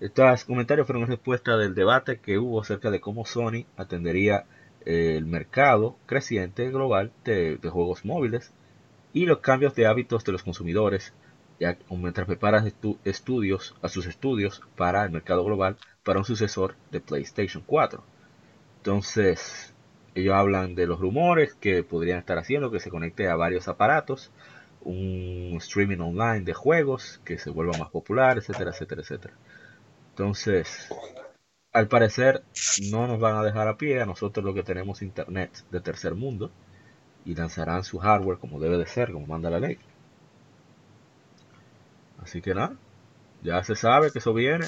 [0.00, 4.44] Estos comentarios fueron en respuesta del debate que hubo acerca de cómo Sony atendería
[4.84, 8.52] el mercado creciente global de, juegos móviles
[9.12, 11.12] y los cambios de hábitos de los consumidores,
[11.58, 12.72] ya mientras preparan
[13.04, 18.02] estudios a sus estudios para el mercado global para un sucesor de PlayStation 4.
[18.78, 19.74] Entonces,
[20.14, 24.30] ellos hablan de los rumores que podrían estar haciendo que se conecte a varios aparatos,
[24.82, 29.34] un streaming online de juegos que se vuelva más popular, etcétera, etcétera, etcétera.
[30.10, 30.88] Entonces,
[31.72, 32.42] al parecer
[32.90, 36.14] no nos van a dejar a pie a nosotros lo que tenemos internet de tercer
[36.14, 36.50] mundo
[37.24, 39.78] y lanzarán su hardware como debe de ser, como manda la ley.
[42.22, 42.76] Así que nada,
[43.42, 44.66] ya se sabe que eso viene.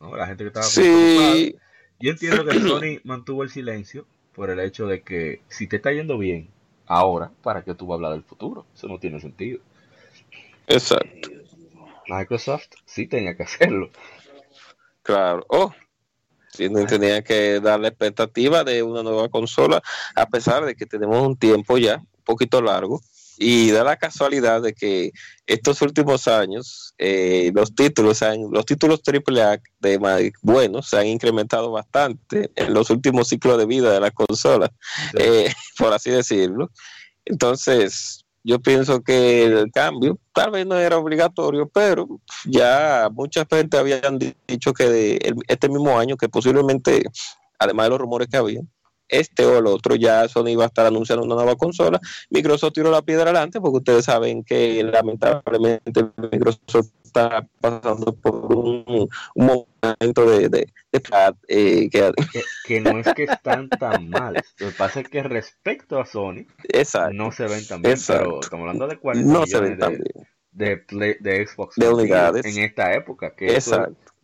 [0.00, 1.56] La gente que estaba sí.
[2.00, 5.92] Yo entiendo que Sony mantuvo el silencio por el hecho de que si te está
[5.92, 6.48] yendo bien
[6.86, 8.66] ahora, ¿para qué tú vas a hablar del futuro?
[8.74, 9.60] Eso no tiene sentido.
[10.66, 11.30] Exacto.
[12.08, 13.90] Microsoft sí tenía que hacerlo.
[15.02, 15.44] Claro.
[15.48, 15.72] Oh,
[16.52, 19.82] sí, tenía que darle expectativa de una nueva consola,
[20.14, 23.00] a pesar de que tenemos un tiempo ya, un poquito largo,
[23.38, 25.12] y da la casualidad de que
[25.46, 32.50] estos últimos años eh, los títulos los títulos AAA de buenos se han incrementado bastante
[32.54, 34.70] en los últimos ciclos de vida de la consola,
[35.18, 36.70] eh, por así decirlo.
[37.24, 42.08] Entonces, yo pienso que el cambio tal vez no era obligatorio, pero
[42.44, 44.18] ya mucha gente habían
[44.48, 47.04] dicho que este mismo año, que posiblemente,
[47.58, 48.60] además de los rumores que había,
[49.12, 52.00] este o el otro, ya Sony iba a estar anunciando una nueva consola.
[52.30, 59.08] Microsoft tiró la piedra adelante porque ustedes saben que lamentablemente Microsoft está pasando por un,
[59.34, 60.72] momento de, de,
[61.48, 64.34] eh, que, no es que están tan mal.
[64.58, 66.46] Lo que pasa es que respecto a Sony,
[67.12, 67.98] no se ven tan bien.
[68.06, 69.98] Pero estamos hablando de 40 no se ven tan
[70.52, 70.84] de,
[71.20, 72.44] de Xbox de unidades.
[72.44, 73.70] en esta época, que es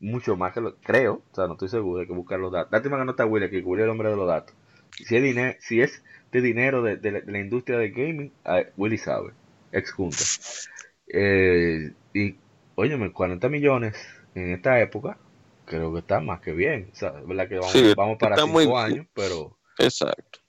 [0.01, 2.70] mucho más que lo creo, o sea, no estoy seguro, de que buscar los datos.
[2.72, 4.55] Lástima que no está Willy aquí, Willy es el hombre de los datos.
[5.04, 8.32] Si es, dinero, si es de dinero de, la, industria de gaming,
[8.76, 9.32] Willy sabe,
[9.72, 10.24] ex junta.
[11.08, 12.37] Eh, y,
[12.74, 13.96] óyeme, 40 millones
[14.34, 15.18] en esta época,
[15.64, 16.90] creo que está más que bien.
[16.92, 17.58] O sea, verdad que
[17.96, 19.56] vamos, para 5 años, pero.
[19.78, 20.40] Exacto.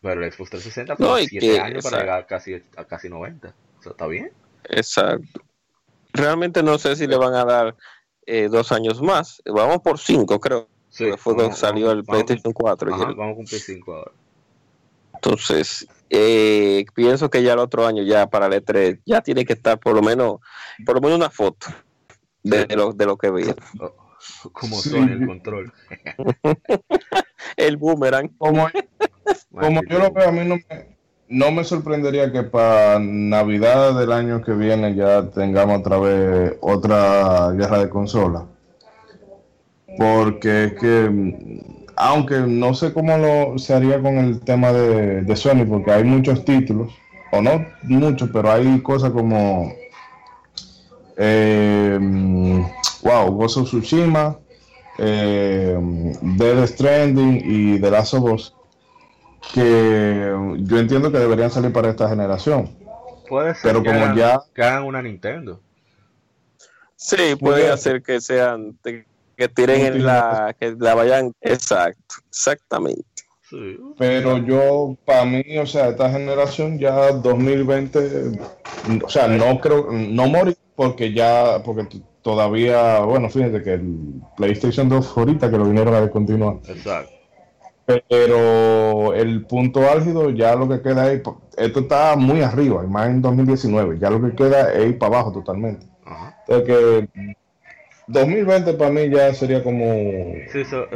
[0.00, 3.54] Pero el Xbox 360 fue 7 años para llegar casi, a casi 90.
[3.78, 4.32] O sea, está bien.
[4.64, 5.42] Exacto.
[6.12, 7.76] Realmente no sé si le van a dar
[8.26, 9.42] eh, dos años más.
[9.46, 10.68] Vamos por cinco, creo.
[10.92, 12.90] Sí, fue cuando salió el PlayStation 4.
[12.90, 14.12] vamos a cumplir 5 ahora.
[15.14, 19.54] Entonces, eh, pienso que ya el otro año, ya para el E3, ya tiene que
[19.54, 20.36] estar por lo menos,
[20.84, 21.68] por lo menos una foto
[22.42, 23.56] de, lo, de lo que veía.
[23.80, 23.94] Oh,
[24.52, 25.72] como son el control.
[27.56, 28.28] el boomerang.
[28.36, 28.68] Como,
[29.50, 30.96] como yo lo veo, a mí no me,
[31.28, 37.52] no me sorprendería que para Navidad del año que viene ya tengamos otra vez otra
[37.52, 38.42] guerra de consolas
[39.98, 41.62] porque es que,
[41.96, 46.44] aunque no sé cómo lo se haría con el tema de, Sony, porque hay muchos
[46.44, 46.92] títulos,
[47.32, 49.72] o no muchos, pero hay cosas como,
[51.16, 51.98] eh,
[53.02, 54.38] wow, Ghost of Tsushima,
[54.98, 55.78] eh,
[56.20, 58.54] Dead Stranding y The Last of Us,
[59.54, 62.70] que yo entiendo que deberían salir para esta generación.
[63.28, 65.60] Puede ser pero como ya que hagan una Nintendo.
[66.96, 69.04] Sí, puede hacer que sean que
[69.54, 73.04] tiren en la, que la vayan, exacto, exactamente.
[73.98, 78.38] Pero yo, para mí, o sea, esta generación ya 2020,
[79.04, 81.86] o sea, no creo, no morir porque ya, porque
[82.22, 86.56] todavía, bueno, fíjate que el PlayStation 2 ahorita que lo vinieron a descontinuar.
[86.66, 87.12] Exacto.
[88.08, 91.20] Pero el punto álgido ya lo que queda es,
[91.56, 95.32] esto está muy arriba, más en 2019, ya lo que queda es ir para abajo
[95.32, 95.86] totalmente.
[96.46, 97.36] Entonces que
[98.08, 100.34] 2020 para mí ya sería como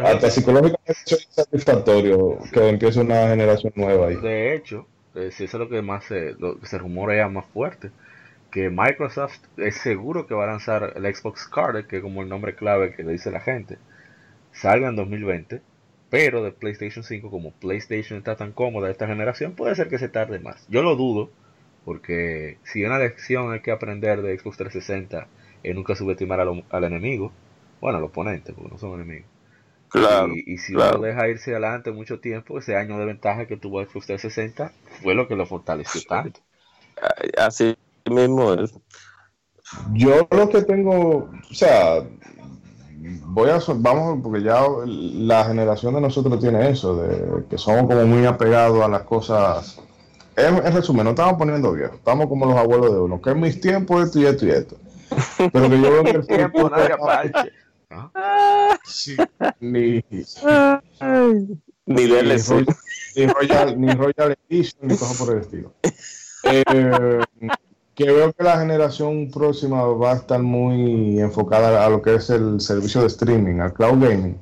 [0.02, 0.94] hasta psicológicamente
[1.30, 4.16] satisfactorio que empiece una generación nueva ahí.
[4.16, 7.46] De hecho, eh, si eso es lo que más se, lo que se rumorea más
[7.46, 7.90] fuerte,
[8.50, 12.28] que Microsoft es seguro que va a lanzar el Xbox Card, que es como el
[12.28, 13.78] nombre clave que le dice la gente,
[14.52, 15.60] salga en 2020,
[16.10, 20.08] pero de PlayStation 5 como PlayStation está tan cómoda esta generación, puede ser que se
[20.08, 20.66] tarde más.
[20.68, 21.30] Yo lo dudo,
[21.84, 25.28] porque si una lección hay que aprender de Xbox 360
[25.70, 27.32] es nunca subestimar al enemigo,
[27.80, 29.28] bueno, al oponente, porque no son enemigos.
[29.88, 33.80] Claro, y, si uno deja irse adelante mucho tiempo, ese año de ventaja que tuvo
[33.80, 36.40] el Xbox 360 fue lo que lo fortaleció tanto.
[37.38, 37.76] Así
[38.10, 38.74] mismo es.
[39.92, 42.02] Yo lo que tengo, o sea,
[43.26, 48.06] voy a, vamos, porque ya la generación de nosotros tiene eso, de que somos como
[48.06, 49.80] muy apegados a las cosas.
[50.36, 53.40] En, en resumen, no estamos poniendo viejos, estamos como los abuelos de uno, que en
[53.40, 54.76] mis tiempos esto y esto y esto.
[55.52, 57.52] Pero que yo veo que el tiempo aparte.
[58.84, 59.16] Sí,
[59.60, 60.24] ni, ni,
[61.86, 65.72] ni, Royal, ni Royal Edition, ni cosas por el estilo.
[66.42, 67.20] Eh,
[67.96, 72.28] que veo que la generación próxima va a estar muy enfocada a lo que es
[72.28, 74.38] el servicio de streaming, al cloud gaming.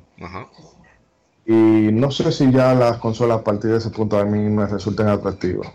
[1.45, 4.65] Y no sé si ya las consolas a partir de ese punto a mí me
[4.65, 5.71] resulten atractivas.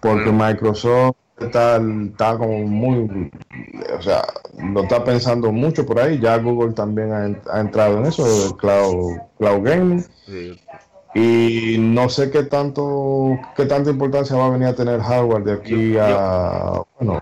[0.00, 3.30] Porque Microsoft está, está como muy,
[3.96, 4.24] o sea,
[4.58, 6.18] lo está pensando mucho por ahí.
[6.20, 10.04] Ya Google también ha, entrado en eso, el cloud, cloud gaming.
[11.14, 15.52] Y no sé qué tanto, qué tanta importancia va a venir a tener hardware de
[15.52, 17.20] aquí a, bueno,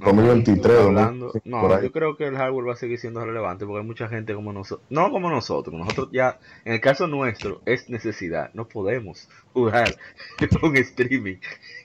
[0.00, 0.78] 2023.
[0.78, 4.08] Hablando, no, yo creo que el hardware va a seguir siendo relevante porque hay mucha
[4.08, 8.66] gente como nosotros, no como nosotros, nosotros ya, en el caso nuestro, es necesidad, no
[8.66, 9.94] podemos jugar
[10.60, 11.36] con streaming.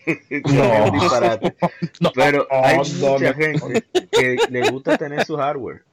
[0.45, 1.55] no, disparate.
[2.15, 5.83] Pero hay mucha gente que le gusta tener su hardware.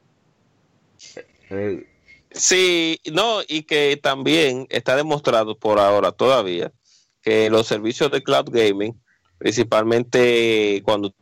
[1.50, 1.86] Eh,
[2.30, 6.72] sí, no, y que también está demostrado por ahora todavía
[7.22, 9.00] que los servicios de cloud gaming,
[9.38, 11.14] principalmente cuando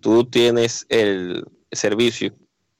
[0.00, 2.32] tú tienes el servicio,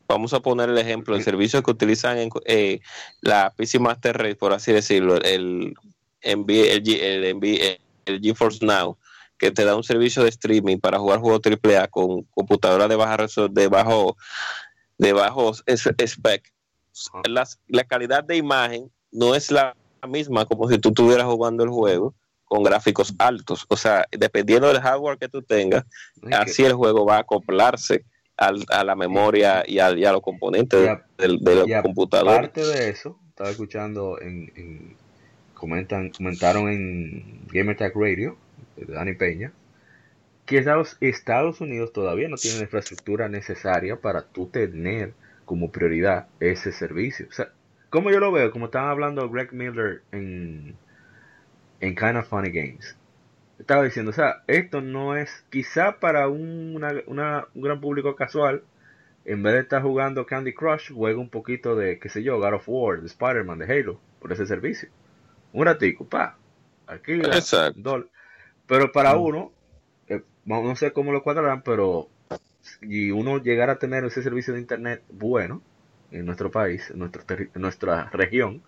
[0.08, 2.80] vamos a poner el ejemplo, el servicio que utilizan en eh,
[3.20, 5.74] la PC Master Race, por así decirlo, el,
[6.20, 8.96] el, el, el, GeForce Now,
[9.38, 13.26] que te da un servicio de streaming para jugar juegos AAA con computadora de baja
[13.50, 14.16] de bajo
[14.98, 16.52] de bajos spec.
[17.68, 19.76] la calidad de imagen no es la
[20.08, 22.14] misma como si tú estuvieras jugando el juego
[22.46, 23.66] con gráficos altos.
[23.68, 25.84] O sea, dependiendo del hardware que tú tengas,
[26.32, 28.04] así el juego va a acoplarse
[28.36, 31.40] a la memoria y a, los componentes del,
[31.82, 32.34] computador.
[32.34, 34.96] Aparte de eso, estaba escuchando en,
[35.54, 38.36] comentan, comentaron en Gamertag Radio,
[38.76, 39.52] de Dani Peña,
[40.44, 45.14] que Estados, Estados Unidos todavía no tiene la infraestructura necesaria para tú tener
[45.46, 47.26] como prioridad ese servicio.
[47.28, 47.48] O sea,
[47.88, 50.76] como yo lo veo, como estaba hablando Greg Miller en
[51.80, 52.96] en Kind of Funny Games.
[53.58, 58.62] Estaba diciendo, o sea, esto no es quizá para un, una, un gran público casual,
[59.24, 62.54] en vez de estar jugando Candy Crush, juega un poquito de, qué sé yo, God
[62.54, 64.88] of War, de Spider-Man, de Halo, por ese servicio.
[65.52, 66.36] Un ratico, pa,
[66.86, 68.06] aquí, Exacto.
[68.66, 69.22] Pero para mm.
[69.22, 69.52] uno,
[70.08, 72.08] eh, no sé cómo lo cuadrarán, pero
[72.60, 75.62] si uno llegara a tener ese servicio de internet bueno
[76.10, 78.62] en nuestro país, en, nuestro en nuestra región,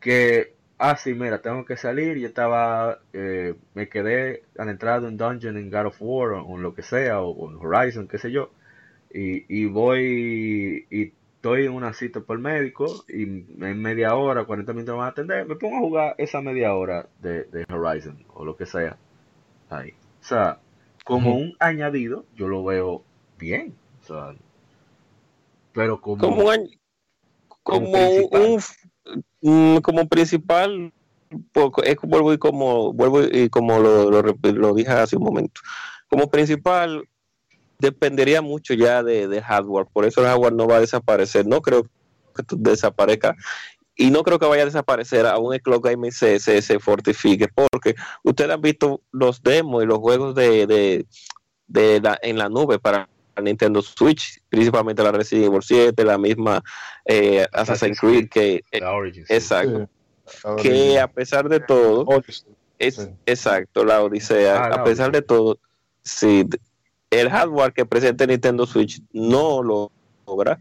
[0.00, 5.16] que ah, sí, mira, tengo que salir, yo estaba, eh, me quedé al entrar en
[5.16, 8.32] Dungeon en God of War o, en lo que sea, o, en Horizon, qué sé
[8.32, 8.50] yo,
[9.12, 14.44] y, y voy y estoy en una cita por el médico y en media hora,
[14.44, 18.24] 40 minutos me van a atender, me pongo a jugar esa media hora de, Horizon
[18.34, 18.98] o lo que sea
[19.70, 19.94] ahí.
[20.20, 20.60] O sea,
[21.04, 23.02] como un añadido, yo lo veo
[23.38, 23.74] bien.
[24.02, 24.34] O sea,
[25.72, 26.70] pero como, como un,
[27.62, 28.60] como un,
[29.82, 30.92] como principal,
[31.84, 35.60] es vuelvo y como vuelvo y como lo, lo, dije hace un momento.
[36.08, 37.08] Como principal
[37.78, 41.46] dependería mucho ya de, hardware, por eso el hardware no va a desaparecer.
[41.46, 41.90] No creo que
[42.56, 43.36] desaparezca
[43.94, 47.94] y no creo que vaya a desaparecer aún el clock gaming se, se, fortifique porque
[48.22, 51.06] ustedes han visto los demos y los juegos de, de,
[51.66, 56.62] de en la nube para Nintendo Switch, principalmente la Resident Evil 7, la misma
[57.04, 59.88] eh, Assassin's Creed, que eh, exacto,
[60.62, 62.06] que a pesar de todo,
[62.78, 65.58] es exacto, la Odisea, ah, a pesar de todo,
[66.02, 66.46] sí,
[67.10, 69.90] el hardware que presenta Nintendo Switch no lo
[70.26, 70.60] logra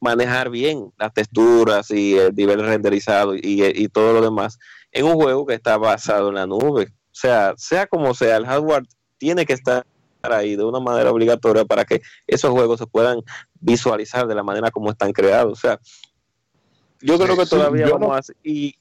[0.00, 4.58] manejar bien las texturas y el nivel renderizado y, y todo lo demás
[4.92, 6.84] en un juego que está basado en la nube.
[6.84, 8.84] O sea, sea como sea, el hardware
[9.18, 9.84] tiene que estar
[10.22, 13.20] ahí de una manera obligatoria para que esos juegos se puedan
[13.60, 15.52] visualizar de la manera como están creados.
[15.52, 15.78] O sea,
[17.00, 18.32] yo creo que todavía vamos a...
[18.42, 18.74] Y,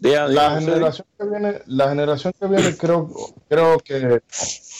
[0.00, 3.08] la generación que viene, la generación que viene creo,
[3.48, 4.20] creo que,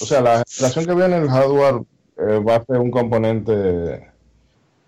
[0.01, 1.83] o sea, la generación que viene el hardware
[2.19, 4.13] eh, va a ser un componente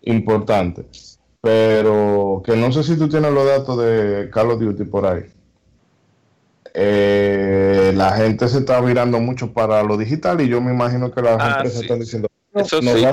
[0.03, 0.91] importante,
[1.41, 5.25] pero que no sé si tú tienes los datos de Call of Duty por ahí
[6.79, 11.23] eh, la gente se está mirando mucho para lo digital y yo me imagino que
[11.23, 13.05] las ah, empresas están diciendo, no, Eso sí.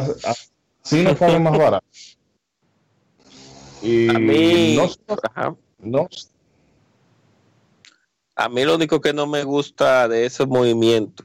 [0.83, 1.85] así nos sale más barato.
[3.81, 4.77] Y a mí,
[5.79, 6.09] no,
[8.35, 11.23] a mí lo único que no me gusta de ese movimiento,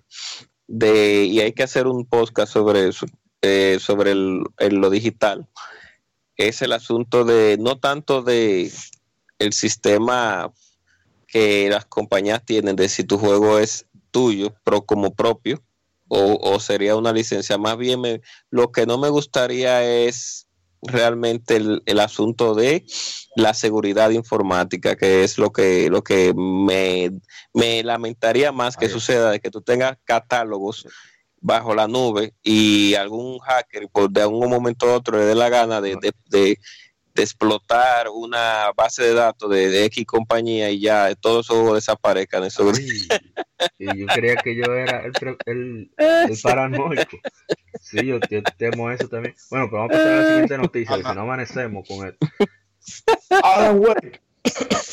[0.68, 3.06] de, y hay que hacer un podcast sobre eso,
[3.42, 5.48] eh, sobre el, lo digital,
[6.36, 8.70] es el asunto de, no tanto de
[9.40, 10.52] el sistema
[11.28, 15.62] que las compañías tienen de si tu juego es tuyo, pero como propio,
[16.08, 17.58] o, sería una licencia.
[17.58, 20.48] Más bien, lo que no me gustaría es
[20.80, 22.86] realmente el, el, asunto de
[23.36, 27.10] la seguridad informática, que es lo que, lo que me,
[27.52, 30.86] me lamentaría más que suceda, de que tú tengas catálogos
[31.40, 35.48] bajo la nube y algún hacker por de algún momento a otro le dé la
[35.48, 36.58] gana de, de, de,
[37.22, 42.44] explotar una base de datos de, X compañía y ya todos esos desaparezcan.
[42.44, 42.70] Eso.
[43.78, 45.12] y yo creía que yo era el,
[45.46, 47.18] el, el paranoico.
[47.80, 48.18] Sí, yo,
[48.56, 49.34] temo eso también.
[49.50, 52.26] Bueno, pero vamos a pasar a la siguiente noticia, si no amanecemos con esto.
[53.42, 54.20] Alan Wake.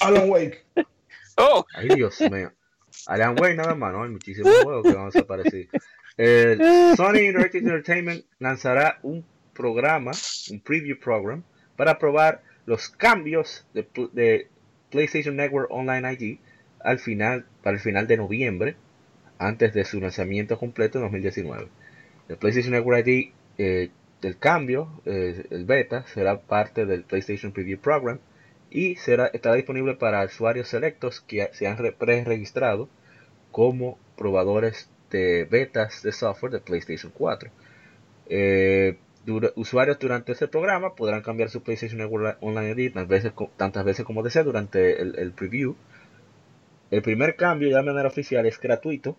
[0.02, 0.66] Alan Wake.
[1.38, 1.66] Oh.
[1.76, 2.52] Ay, Dios mío.
[3.08, 4.04] Alan Wake nada más, ¿no?
[4.04, 5.68] Hay muchísimos juegos que van a desaparecer.
[6.96, 10.12] Sony Interactive Entertainment lanzará un programa,
[10.52, 11.44] un preview program,
[11.76, 14.48] para probar los cambios de,
[14.90, 16.38] PlayStation Network Online ID
[16.80, 18.76] al final, para el final de noviembre,
[19.40, 21.68] antes de su lanzamiento completo en 2019.
[22.30, 23.90] El PlayStation Network ID eh,
[24.22, 28.20] del cambio, eh, el beta, será parte del PlayStation Preview Program
[28.70, 32.90] y será, estará disponible para usuarios selectos que se han pre-registrado
[33.52, 37.50] como probadores de betas de software de PlayStation 4.
[38.28, 38.98] Eh,
[39.56, 42.94] usuarios durante este programa podrán cambiar su PlayStation Network Online ID
[43.58, 45.76] tantas veces, como deseen durante el, el, preview.
[46.92, 49.18] El primer cambio ya de manera oficial es gratuito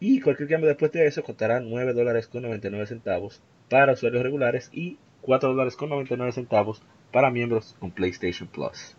[0.00, 4.68] y cualquier cambio después de eso costará 9 dólares con 99 centavos para usuarios regulares
[4.72, 8.96] y 4 dólares con 99 centavos para miembros con PlayStation Plus.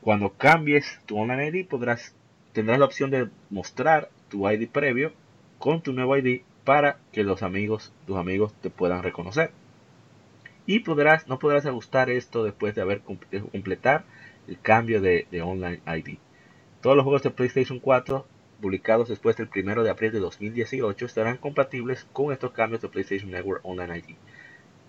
[0.00, 2.14] Cuando cambies tu Online ID podrás,
[2.52, 5.12] tendrás la opción de mostrar tu ID previo
[5.58, 9.52] con tu nuevo ID para que los amigos, tus amigos te puedan reconocer.
[10.66, 14.04] Y podrás, no podrás ajustar esto después de haber completar
[14.46, 16.18] el cambio de, de Online ID.
[16.80, 18.26] Todos los juegos de PlayStation 4
[18.62, 23.30] publicados después del 1 de abril de 2018 estarán compatibles con estos cambios de PlayStation
[23.30, 24.14] Network Online ID,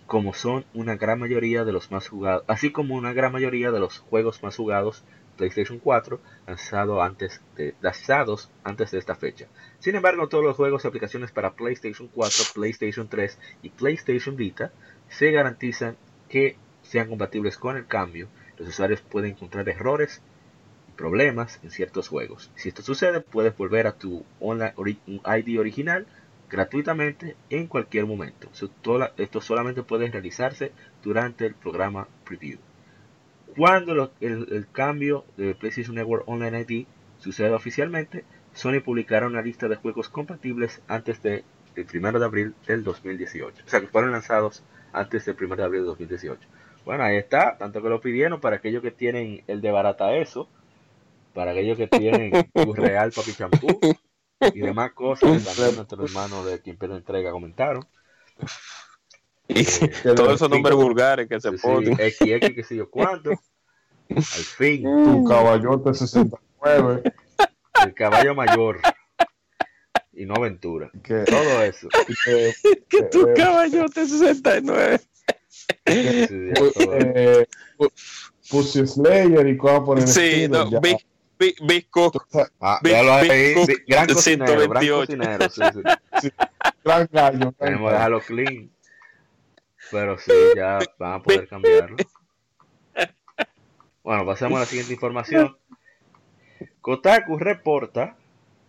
[0.06, 3.80] como son una gran mayoría de los más jugados, así como una gran mayoría de
[3.80, 5.04] los juegos más jugados
[5.38, 9.48] PlayStation 4 lanzado antes de, lanzados antes de esta fecha.
[9.80, 14.72] Sin embargo, todos los juegos y aplicaciones para PlayStation 4, PlayStation 3 y PlayStation Vita
[15.10, 15.98] se garantizan
[16.30, 18.28] que sean compatibles con el cambio.
[18.58, 20.22] Los usuarios pueden encontrar errores
[20.96, 22.52] problemas en ciertos juegos.
[22.56, 26.06] Si esto sucede, puedes volver a tu online ID original
[26.50, 28.50] gratuitamente en cualquier momento.
[29.18, 30.72] Esto solamente puede realizarse
[31.02, 32.60] durante el programa Preview.
[33.56, 36.86] Cuando el, cambio de PlayStation Network Online ID
[37.20, 41.44] suceda oficialmente, Sony publicará una lista de juegos compatibles antes del
[41.76, 43.64] 1 de abril del 2018.
[43.66, 46.48] O sea, que fueron lanzados antes del 1 de abril del 2018.
[46.86, 50.50] Bueno, ahí está, tanto que lo pidieron para aquellos que tienen el de barata eso,
[51.34, 53.80] para aquellos que tienen su real papi champú
[54.54, 57.86] y demás cosas también nuestros hermanos de quien pierde entrega comentaron.
[59.48, 61.96] Y eh, todos esos nombres vulgares que se ponen.
[61.96, 63.32] XX, que sé yo cuánto.
[64.10, 64.84] Al fin.
[64.84, 67.04] Tu caballote 69.
[67.86, 68.80] El caballo mayor.
[70.14, 70.92] Y no aventura.
[71.04, 71.88] Que, Todo eso.
[72.26, 72.54] Que,
[72.88, 75.00] que tu eh, caballote 69.
[75.84, 77.46] Que, eh,
[78.50, 82.12] Pussy Slayer y cosas por el Sí, no, Big, Bisco.
[82.60, 83.56] Ah, ahí,
[83.88, 85.62] gran cocinero, gran cocinero, sí,
[86.22, 86.32] sí.
[86.86, 87.52] Gran gallo.
[87.58, 88.72] Tenemos que dejarlo clean.
[89.92, 91.98] Pero sí, ya van a poder cambiarlo.
[94.04, 95.56] Bueno, pasemos a la siguiente información.
[96.82, 98.18] Kotaku reporta,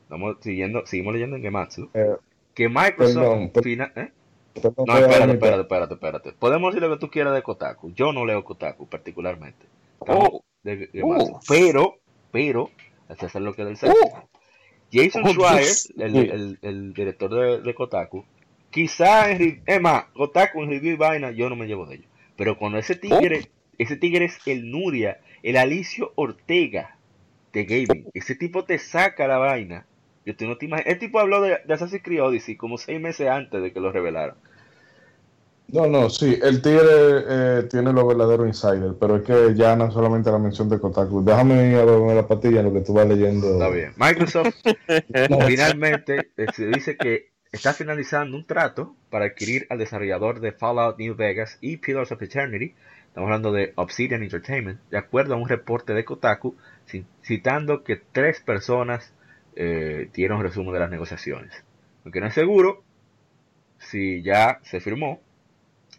[0.02, 2.14] estamos siguiendo, seguimos leyendo en Gematsu, eh,
[2.54, 4.12] que Microsoft fina, ¿eh?
[4.54, 6.32] No, espérate, espérate, espérate, espérate.
[6.34, 7.92] Podemos decir lo que tú quieras de Kotaku.
[7.94, 9.66] Yo no leo Kotaku particularmente.
[9.98, 10.44] Oh.
[10.62, 11.40] De, oh.
[11.48, 11.98] Pero
[12.34, 12.68] pero,
[13.08, 14.10] hasta hacer lo que del uh,
[14.92, 18.24] Jason oh, Schreier, el, el, el, director de, de, Kotaku,
[18.74, 19.80] quizá en es
[20.14, 22.08] Kotaku en review y vaina, yo no me llevo de ello.
[22.36, 23.48] Pero cuando ese tigre, oh.
[23.78, 26.96] ese tigre es el Nuria, el Alicio Ortega
[27.52, 29.86] de gaming, ese tipo te saca la vaina.
[30.26, 33.28] Yo te no te El tipo habló de, de Assassin's Creed Odyssey como seis meses
[33.28, 34.34] antes de que lo revelaran.
[35.68, 39.90] No, no, sí, el Tigre eh, tiene lo verdadero insider, pero es que ya no
[39.90, 41.24] solamente la mención de Kotaku.
[41.24, 43.52] Déjame ir a ver la patilla en lo que tú vas leyendo.
[43.52, 43.92] Está bien.
[43.96, 44.54] Microsoft
[45.46, 50.98] finalmente eh, se dice que está finalizando un trato para adquirir al desarrollador de Fallout
[50.98, 52.74] New Vegas y Pillars of Eternity.
[53.06, 56.56] Estamos hablando de Obsidian Entertainment, de acuerdo a un reporte de Kotaku,
[57.22, 59.14] citando que tres personas
[59.54, 61.52] eh, dieron resumen de las negociaciones.
[62.04, 62.82] Aunque no es seguro
[63.78, 65.20] si ya se firmó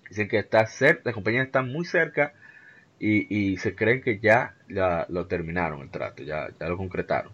[0.09, 2.33] Dicen que está cerca, las compañías están muy cerca
[2.99, 7.31] y, se creen que ya, lo terminaron el trato, ya, ya lo concretaron.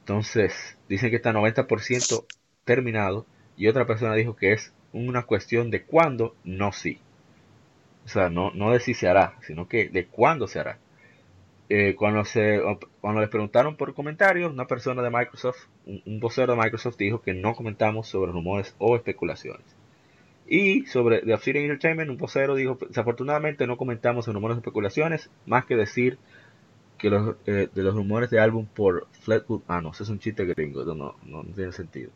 [0.00, 2.26] Entonces, dicen que está 90%
[2.64, 3.26] terminado
[3.56, 6.98] y otra persona dijo que es una cuestión de cuándo, no sí.
[8.04, 10.78] o sea, no, no de si se hará, sino que de cuándo se hará.
[11.70, 12.60] Eh, cuando, se,
[13.00, 17.32] cuando les preguntaron por comentarios, una persona de Microsoft, un, vocero de Microsoft dijo que
[17.32, 19.64] no comentamos sobre rumores o especulaciones.
[20.46, 25.30] Y sobre The Obsidian Entertainment, un vocero dijo, desafortunadamente no comentamos sobre rumores o especulaciones,
[25.46, 26.18] más que decir
[26.98, 30.18] que los, eh, de los rumores de álbum por Fleetwood, ah no, ese es un
[30.18, 32.10] chiste gringo, no, no, no tiene sentido.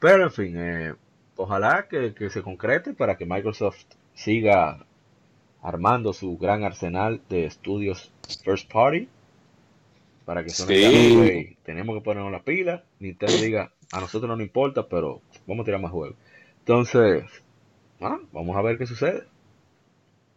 [0.00, 0.94] Pero en fin, eh,
[1.36, 3.84] ojalá que, que se concrete para que Microsoft
[4.14, 4.84] siga
[5.62, 8.10] armando su gran arsenal de estudios
[8.44, 9.08] first party
[10.30, 11.56] para que sí.
[11.64, 15.66] tenemos que ponernos la pila, Nintendo diga, a nosotros no nos importa, pero vamos a
[15.66, 16.16] tirar más juegos.
[16.60, 17.24] Entonces,
[18.00, 19.24] ah, vamos a ver qué sucede.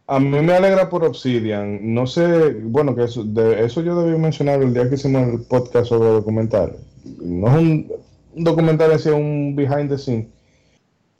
[0.08, 1.94] A mí me alegra por Obsidian.
[1.94, 5.42] No sé, bueno, que eso, de, eso yo debí mencionar el día que hicimos el
[5.42, 6.76] podcast sobre documentales.
[7.22, 7.92] No es un,
[8.36, 10.28] documental, es un behind the scenes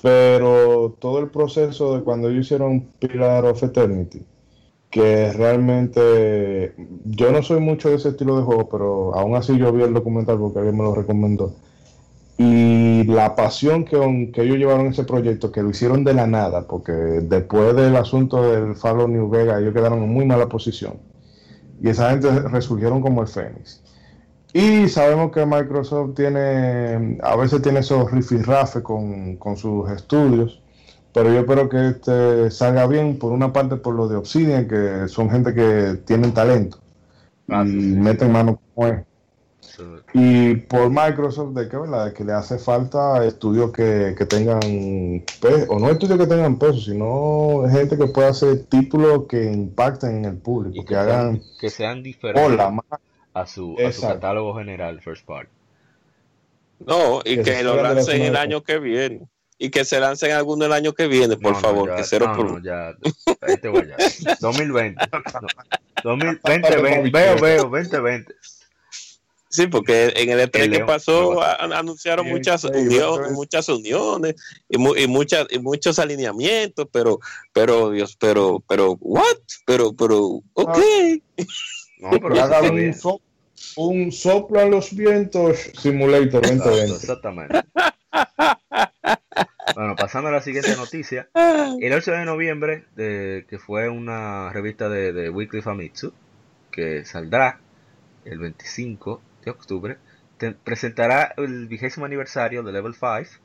[0.04, 4.22] pero todo el proceso de cuando ellos hicieron Pillar of Eternity,
[4.90, 6.74] que realmente
[7.06, 9.94] yo no soy mucho de ese estilo de juego, pero aún así yo vi el
[9.94, 11.54] documental porque alguien me lo recomendó.
[12.36, 16.66] Y la pasión que, que ellos llevaron ese proyecto, que lo hicieron de la nada,
[16.68, 20.98] porque después del asunto del Fallout New Vegas, ellos quedaron en muy mala posición.
[21.80, 23.82] Y esa gente resurgieron como el Fénix.
[24.56, 30.62] Y sabemos que Microsoft tiene, a veces tiene esos rifirrafes con, con sus estudios,
[31.12, 35.08] pero yo espero que este salga bien, por una parte por lo de Obsidian, que
[35.08, 36.78] son gente que tienen talento
[37.50, 39.02] ah, y meten mano como es.
[40.12, 42.12] Y por Microsoft, de que, ¿verdad?
[42.12, 44.60] que le hace falta estudios que, que tengan
[45.40, 50.18] peso, o no estudios que tengan peso, sino gente que pueda hacer títulos que impacten
[50.18, 52.56] en el público, que, hagan que sean diferentes
[53.34, 55.48] a su, a su catálogo general First Part.
[56.78, 59.20] No, y que, lo lancen el año que viene.
[59.58, 62.62] Y que se lancen alguno el año que viene, por favor, que cero por no,
[62.62, 62.88] ya,
[63.40, 63.96] ahí te voy ya.
[64.40, 65.00] 2020.
[66.02, 66.76] 2020,
[67.10, 68.34] veo, veo, 2020.
[69.48, 74.34] Sí, porque en el E3 que pasó anunciaron muchas uniones, muchas uniones
[74.68, 77.20] y, y, muchas y muchos alineamientos, pero
[77.52, 79.38] pero Dios, pero pero what?
[79.64, 80.78] Pero pero ok.
[82.04, 82.34] No, pero
[83.76, 86.96] un, soplo a los vientos simulator 2020.
[86.96, 87.60] exactamente.
[89.74, 91.30] Bueno, pasando a la siguiente noticia.
[91.34, 96.12] El 8 de noviembre, de, que fue una revista de, Weekly Famitsu,
[96.70, 97.60] que saldrá
[98.24, 99.96] el 25 de octubre,
[100.62, 103.42] presentará el vigésimo aniversario de Level 5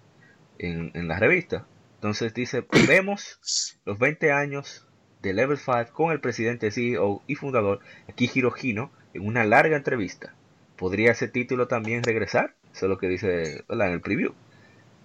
[0.60, 1.66] en, en la revista.
[1.96, 4.86] Entonces dice, vemos los 20 años
[5.22, 10.34] de Level 5 con el presidente, CEO y fundador Akihiro Hino en una larga entrevista.
[10.78, 12.56] ¿Podría ese título también regresar?
[12.74, 14.34] Eso es lo que dice en el preview.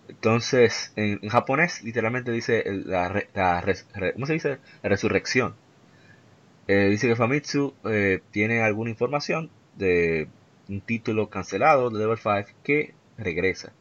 [0.08, 3.24] Entonces, en, japonés literalmente dice la,
[4.14, 4.58] ¿cómo se dice?
[4.82, 5.54] La resurrección.
[6.66, 10.28] Eh, dice que Famitsu eh, tiene alguna información de
[10.68, 13.72] un título cancelado de Level 5 que regresa.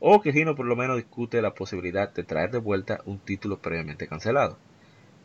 [0.00, 3.58] O que Hino por lo menos discute la posibilidad de traer de vuelta un título
[3.58, 4.58] previamente cancelado.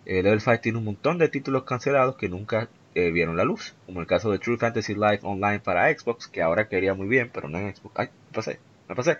[0.06, 3.76] Eh, Level 5 tiene un montón de títulos cancelados que nunca eh, vieron la luz,
[3.86, 7.30] como el caso de True Fantasy Life Online para Xbox, que ahora quería muy bien,
[7.34, 7.96] pero no en Xbox.
[7.98, 9.18] Ay, me pasé, me pasé.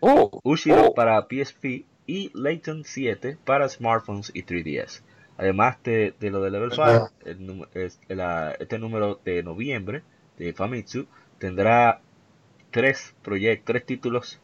[0.00, 0.94] Oh, Ushiro oh.
[0.94, 5.02] para PSP y Layton 7 para smartphones y 3DS.
[5.38, 7.10] Además de, lo de Level 5,
[8.58, 10.02] este número de noviembre
[10.38, 11.06] de Famitsu
[11.38, 12.00] tendrá
[12.70, 14.40] tres proyectos, tres títulos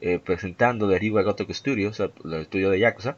[0.00, 3.16] eh, presentando de Ryuga Gotoku Studios, el estudio de Yakuza,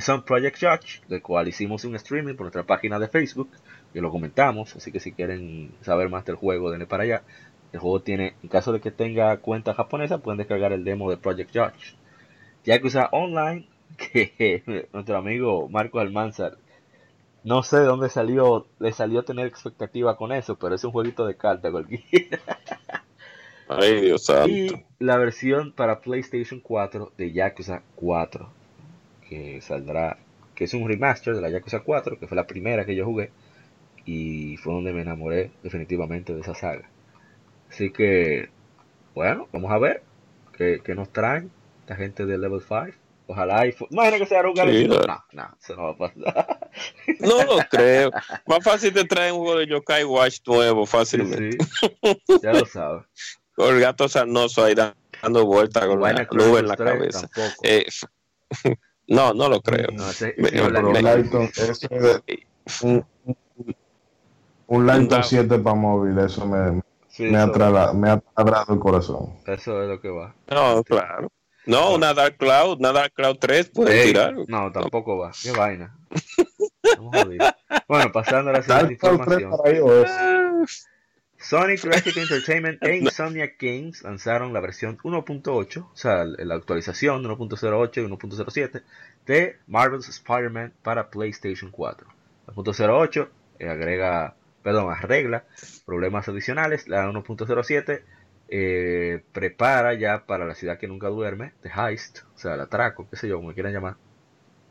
[0.00, 3.50] son Project Judge, del cual hicimos un streaming por nuestra página de Facebook,
[3.92, 7.22] que lo comentamos, así que si quieren saber más del juego, denle para allá.
[7.72, 11.16] El juego tiene, en caso de que tenga cuenta japonesa, pueden descargar el demo de
[11.16, 11.96] Project Judge.
[12.64, 13.66] Yakuza Online,
[13.96, 16.58] que nuestro amigo Marco Almanzar,
[17.44, 20.92] no sé de dónde salió, le salió a tener expectativa con eso, pero es un
[20.92, 22.40] jueguito de carta cualquiera.
[23.68, 24.48] Ay, Dios santo.
[24.48, 28.57] Y la versión para PlayStation 4 de Yakuza 4
[29.28, 30.18] que saldrá,
[30.54, 33.30] que es un remaster de la Yakuza 4, que fue la primera que yo jugué
[34.04, 36.88] y fue donde me enamoré definitivamente de esa saga.
[37.68, 38.48] Así que,
[39.14, 40.02] bueno, vamos a ver
[40.56, 41.50] qué, nos traen
[41.86, 42.86] la gente de Level 5.
[43.30, 45.00] Ojalá y imagina que sea un sí, no,
[45.32, 46.70] no, eso no va a pasar.
[47.20, 48.10] No lo creo.
[48.46, 51.58] Más fácil te traen un juego de Yokai Watch nuevo, fácilmente.
[52.42, 53.04] Ya lo sabes.
[53.54, 57.28] Con el gato sanoso ahí dando vueltas con la nube en la cabeza.
[57.62, 57.84] Eh,
[59.08, 59.88] no, no lo creo.
[59.92, 60.34] No, ese,
[62.82, 63.04] un,
[64.66, 66.82] un Lighton 7 para móvil, eso me,
[67.18, 68.22] me, atrada, me ha
[68.68, 69.34] el corazón.
[69.46, 70.34] Eso es lo que va.
[70.50, 71.28] No, claro.
[71.64, 74.34] No, una Dark Cloud, una Dark Cloud 3 puede tirar.
[74.46, 75.32] No, tampoco va.
[75.42, 75.96] Qué vaina.
[77.86, 79.52] Bueno, pasando a la siguiente información.
[81.38, 87.96] Sony Interactive Entertainment e Insomniac Games lanzaron la versión 1.8, o sea, la actualización 1.08
[87.96, 88.82] y 1.07
[89.24, 92.08] de Marvel's Spider-Man para PlayStation 4.
[92.48, 93.28] 1.08
[93.60, 95.44] eh, agrega, perdón, arregla
[95.86, 96.88] problemas adicionales.
[96.88, 98.02] La 1.07
[98.48, 103.08] eh, prepara ya para la ciudad que nunca duerme, The Heist, o sea, el atraco,
[103.08, 103.96] qué sé yo, como quieran llamar,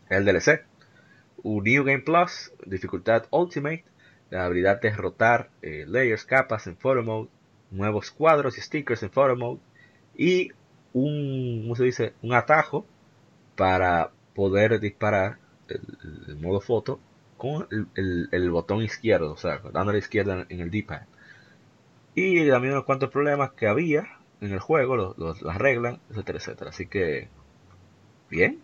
[0.09, 0.65] el DLC.
[1.43, 3.85] Un New Game Plus, dificultad Ultimate,
[4.29, 7.29] la habilidad de rotar eh, layers, capas en Photo Mode,
[7.71, 9.59] nuevos cuadros y stickers en Photo Mode
[10.15, 10.51] y
[10.93, 12.13] un, ¿cómo se dice?
[12.21, 12.85] un atajo
[13.55, 16.99] para poder disparar el, modo foto
[17.37, 21.01] con el, botón izquierdo, o sea, dando la izquierda en el D-pad.
[22.15, 24.07] Y también unos cuantos problemas que había
[24.41, 26.69] en el juego, los, los, arreglan, etcétera, etcétera.
[26.71, 27.29] Así que,
[28.29, 28.59] bien,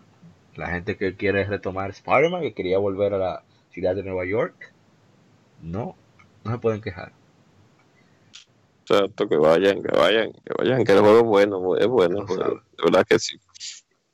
[0.55, 4.72] la gente que quiere retomar Spider-Man, que quería volver a la ciudad de Nueva York,
[5.63, 5.95] no,
[6.43, 7.13] no se pueden quejar.
[8.81, 12.83] Exacto, que vayan, que vayan, que vayan, que el juego es bueno, es bueno, de
[12.83, 13.39] verdad que sí.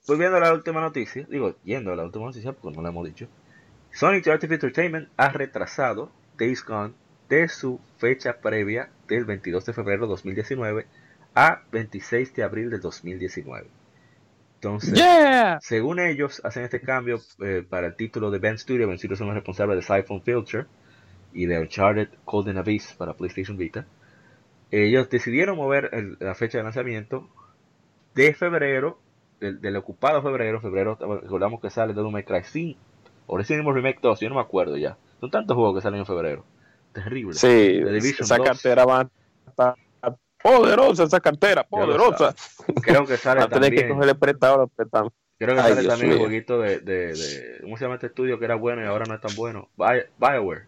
[0.08, 3.06] Volviendo a la última noticia, digo, yendo a la última noticia porque no la hemos
[3.06, 3.28] dicho,
[3.91, 6.93] Sonic Interactive Entertainment ha retrasado Days Gone
[7.30, 10.86] de su fecha previa del 22 de febrero de 2019
[11.36, 13.68] a 26 de abril del 2019.
[14.56, 15.00] Entonces,
[15.62, 18.88] según ellos, hacen este cambio eh, para el título de Ben Studio.
[18.88, 20.68] Ben Studio son los responsables de Siphon Filter
[21.34, 23.86] y de Uncharted Golden Abyss para PlayStation Vita.
[24.71, 27.27] Ellos decidieron mover la fecha de lanzamiento
[28.13, 28.99] de febrero,
[29.39, 30.61] del, ocupado febrero.
[30.61, 32.80] Febrero, recordamos que sale Devil May Cry 5
[33.27, 34.97] o Resident Evil Remake 2, yo no me acuerdo ya.
[35.19, 36.43] Son tantos juegos que salen en febrero.
[36.93, 37.34] Terrible.
[37.34, 37.82] Sí,
[38.19, 39.09] esa cartera va
[39.57, 39.75] a
[40.41, 42.34] poderosa, esa cartera, poderosa.
[42.82, 43.75] Creo que sale también.
[43.75, 45.13] que cogerle prestado, prestamos.
[45.38, 48.45] Creo que sale también un jueguito de, de, de, ¿Cómo se llama este estudio que
[48.45, 49.69] era bueno y ahora no es tan bueno?
[50.17, 50.65] Bioware.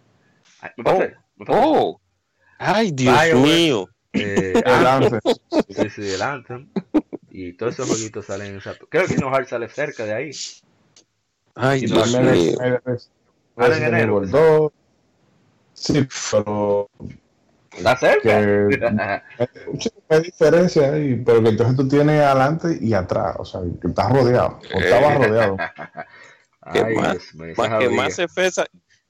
[0.85, 1.03] Oh,
[1.47, 2.01] oh.
[2.57, 3.89] Ay, Dios mío.
[4.13, 5.19] Eh, el Anthem.
[5.69, 6.69] Sí, sí, el Anthem.
[7.29, 8.75] Y todos esos jueguitos salen en esa.
[8.89, 10.31] Creo que Hearts sale cerca de ahí.
[11.55, 12.57] Ay, Dios mío.
[13.57, 14.71] Sale en enero.
[15.73, 16.89] Sí, pero.
[17.75, 18.37] ¿Está cerca?
[20.09, 24.11] hay diferencia ahí, pero que entonces tú tienes adelante y atrás, o sea, que estás
[24.11, 25.57] rodeado, o estabas rodeado.
[26.63, 28.49] Ay, más, más que más F,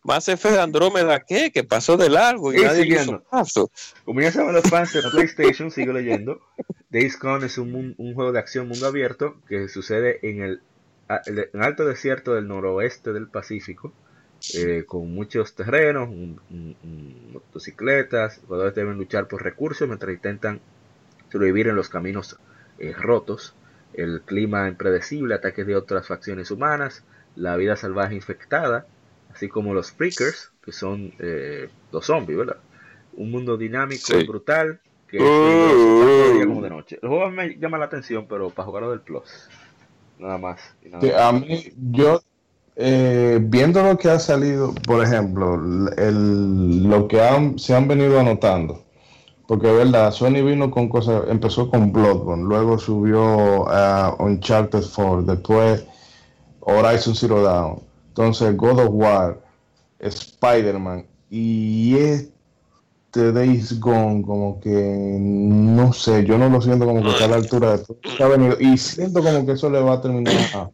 [0.03, 1.51] más F de Andrómeda, ¿qué?
[1.51, 3.23] Que pasó de largo y, nadie siguiendo.
[3.23, 3.71] Paso.
[4.05, 6.41] Como ya saben los fans de PlayStation, sigo leyendo.
[6.89, 10.61] Days Gone es un, un, juego de acción mundo abierto que sucede en el,
[11.25, 13.93] el alto desierto del noroeste del Pacífico
[14.55, 16.09] eh, con muchos terrenos,
[17.31, 20.59] motocicletas, los jugadores deben luchar por recursos mientras intentan
[21.31, 22.37] sobrevivir en los caminos
[22.79, 23.53] eh, rotos,
[23.93, 27.03] el clima impredecible, ataques de otras facciones humanas,
[27.35, 28.87] la vida salvaje infectada,
[29.33, 32.57] así como los freakers, que son eh, los zombies, ¿verdad?
[33.13, 34.79] Un mundo dinámico y brutal
[35.11, 36.47] que es uh.
[36.47, 36.99] como de noche.
[37.01, 39.49] El juego me llama la atención, pero para jugarlo del Plus,
[40.17, 40.61] nada más.
[41.17, 42.21] a mí, yo
[42.77, 45.55] eh, viendo lo que ha salido, por ejemplo,
[45.97, 48.85] el, lo que han, se han venido anotando,
[49.47, 55.85] porque verdad, Sony vino con cosas, empezó con Bloodborne, luego subió a Uncharted 4, después
[56.61, 59.41] Horizon Zero Dawn, entonces God of War,
[59.99, 67.09] Spider-Man y este Days Gone, como que no sé, yo no lo siento como que
[67.09, 69.79] está a la altura de todo que ha venido y siento como que eso le
[69.79, 70.71] va a terminar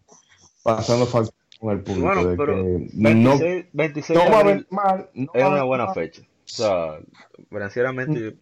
[0.63, 2.07] pasando falta con el público.
[2.07, 6.23] Bueno, pero que 26, 26 no va a ver mal, no es una buena fecha.
[6.23, 6.99] O sea,
[7.51, 8.37] financieramente mm.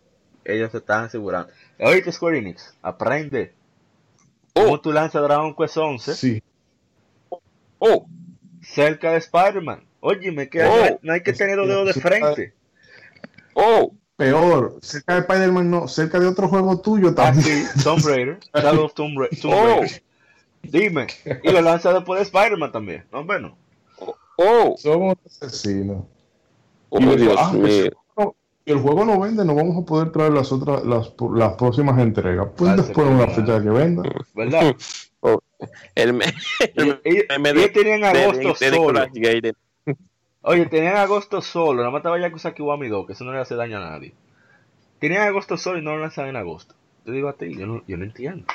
[0.46, 1.52] ellos se están asegurando.
[1.80, 3.54] Oye, Square Enix, aprende.
[4.54, 4.80] ¿Cómo oh.
[4.80, 6.16] tú lanzas Dragon Quest 11?
[6.16, 6.44] Sí.
[7.80, 8.08] Oh.
[8.76, 9.86] Cerca de Spider-Man.
[10.02, 11.00] Oye, me queda, oh.
[11.02, 12.54] no hay que tener los dedos de frente.
[13.54, 13.94] Oh.
[14.18, 17.66] Peor, cerca de Spider-Man no, cerca de otro juego tuyo también.
[17.66, 19.82] Ah, sí, Tomb Raider, Shadow of Tomb, Ra Tomb oh.
[19.82, 20.04] Raider.
[20.64, 21.08] Dime.
[21.44, 23.06] Y lo lanza después de Spider-Man también.
[23.12, 23.58] No, bueno.
[24.38, 24.76] Oh.
[24.78, 26.04] Somos asesinos.
[26.90, 27.92] Oh, y Dios ah, mío.
[28.66, 32.48] el juego no vende, no vamos a poder traer las otras, las, las próximas entregas.
[32.58, 34.04] Pues después una fecha que venda.
[34.34, 34.76] ¿Verdad?
[35.96, 36.26] El me,
[36.76, 39.06] el, ellos, tenían agosto solo.
[40.42, 41.80] Oye, tenían agosto solo.
[41.80, 43.90] Nada más estaba ya cosa que Wami 2, que eso no le hace daño a
[43.92, 44.14] nadie.
[45.00, 46.76] Tenían agosto solo y no lo lanzan en agosto.
[47.04, 48.46] Te digo a ti, yo no, yo no entiendo.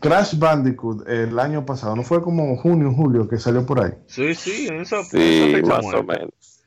[0.00, 3.92] Crash Bandicoot el año pasado, ¿no fue como junio, julio que salió por ahí?
[4.06, 6.61] Sí, sí, eso, sí, más o menos.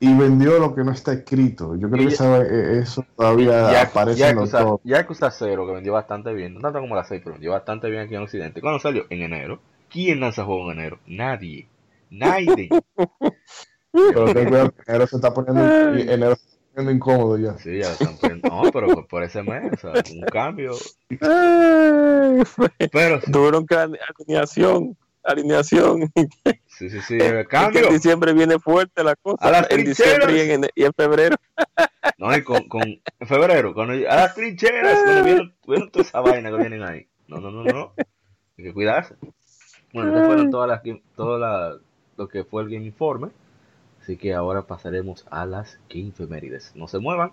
[0.00, 1.74] Y vendió lo que no está escrito.
[1.76, 4.80] Yo creo que eh, eso todavía ya, aparece ya en todo.
[4.84, 7.90] Ya Yakuza cero que vendió bastante bien, no tanto como la 6, pero vendió bastante
[7.90, 8.60] bien aquí en Occidente.
[8.60, 9.06] ¿Cuándo salió?
[9.10, 9.60] En enero.
[9.90, 10.98] ¿Quién lanza juego en enero?
[11.06, 11.66] Nadie.
[12.10, 12.68] Nadie.
[13.92, 17.58] Pero ten cuidado, enero se está poniendo, enero se está poniendo incómodo ya.
[17.58, 20.72] Sí, ya están poniendo- No, pero por, por ese mes, o sea, un cambio.
[21.20, 26.12] Ay, fue- Pero Tuvieron que alineación, alineación.
[26.78, 27.86] sí, sí, sí, el Es que cambio.
[27.88, 29.44] en diciembre viene fuerte la cosa.
[29.46, 31.36] A las en diciembre y en, y en febrero.
[32.16, 36.20] No, y con, con en febrero, cuando a las trincheras, cuando vieron, vieron toda esa
[36.20, 37.06] vaina que vienen ahí.
[37.26, 37.92] No, no, no, no.
[38.56, 39.14] Hay que cuidarse.
[39.92, 41.76] Bueno, estas fueron todas las game- todo la,
[42.16, 43.28] lo que fue el Game Informe.
[44.02, 46.72] Así que ahora pasaremos a las Game Efemérides.
[46.74, 47.32] No se muevan.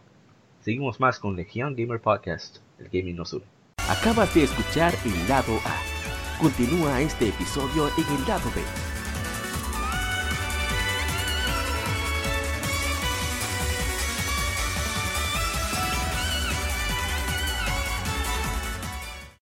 [0.62, 2.58] Seguimos más con Legion Gamer Podcast.
[2.80, 3.46] El gaming nos une.
[3.90, 6.42] Acabas de escuchar el lado A.
[6.42, 8.62] Continúa este episodio en el lado B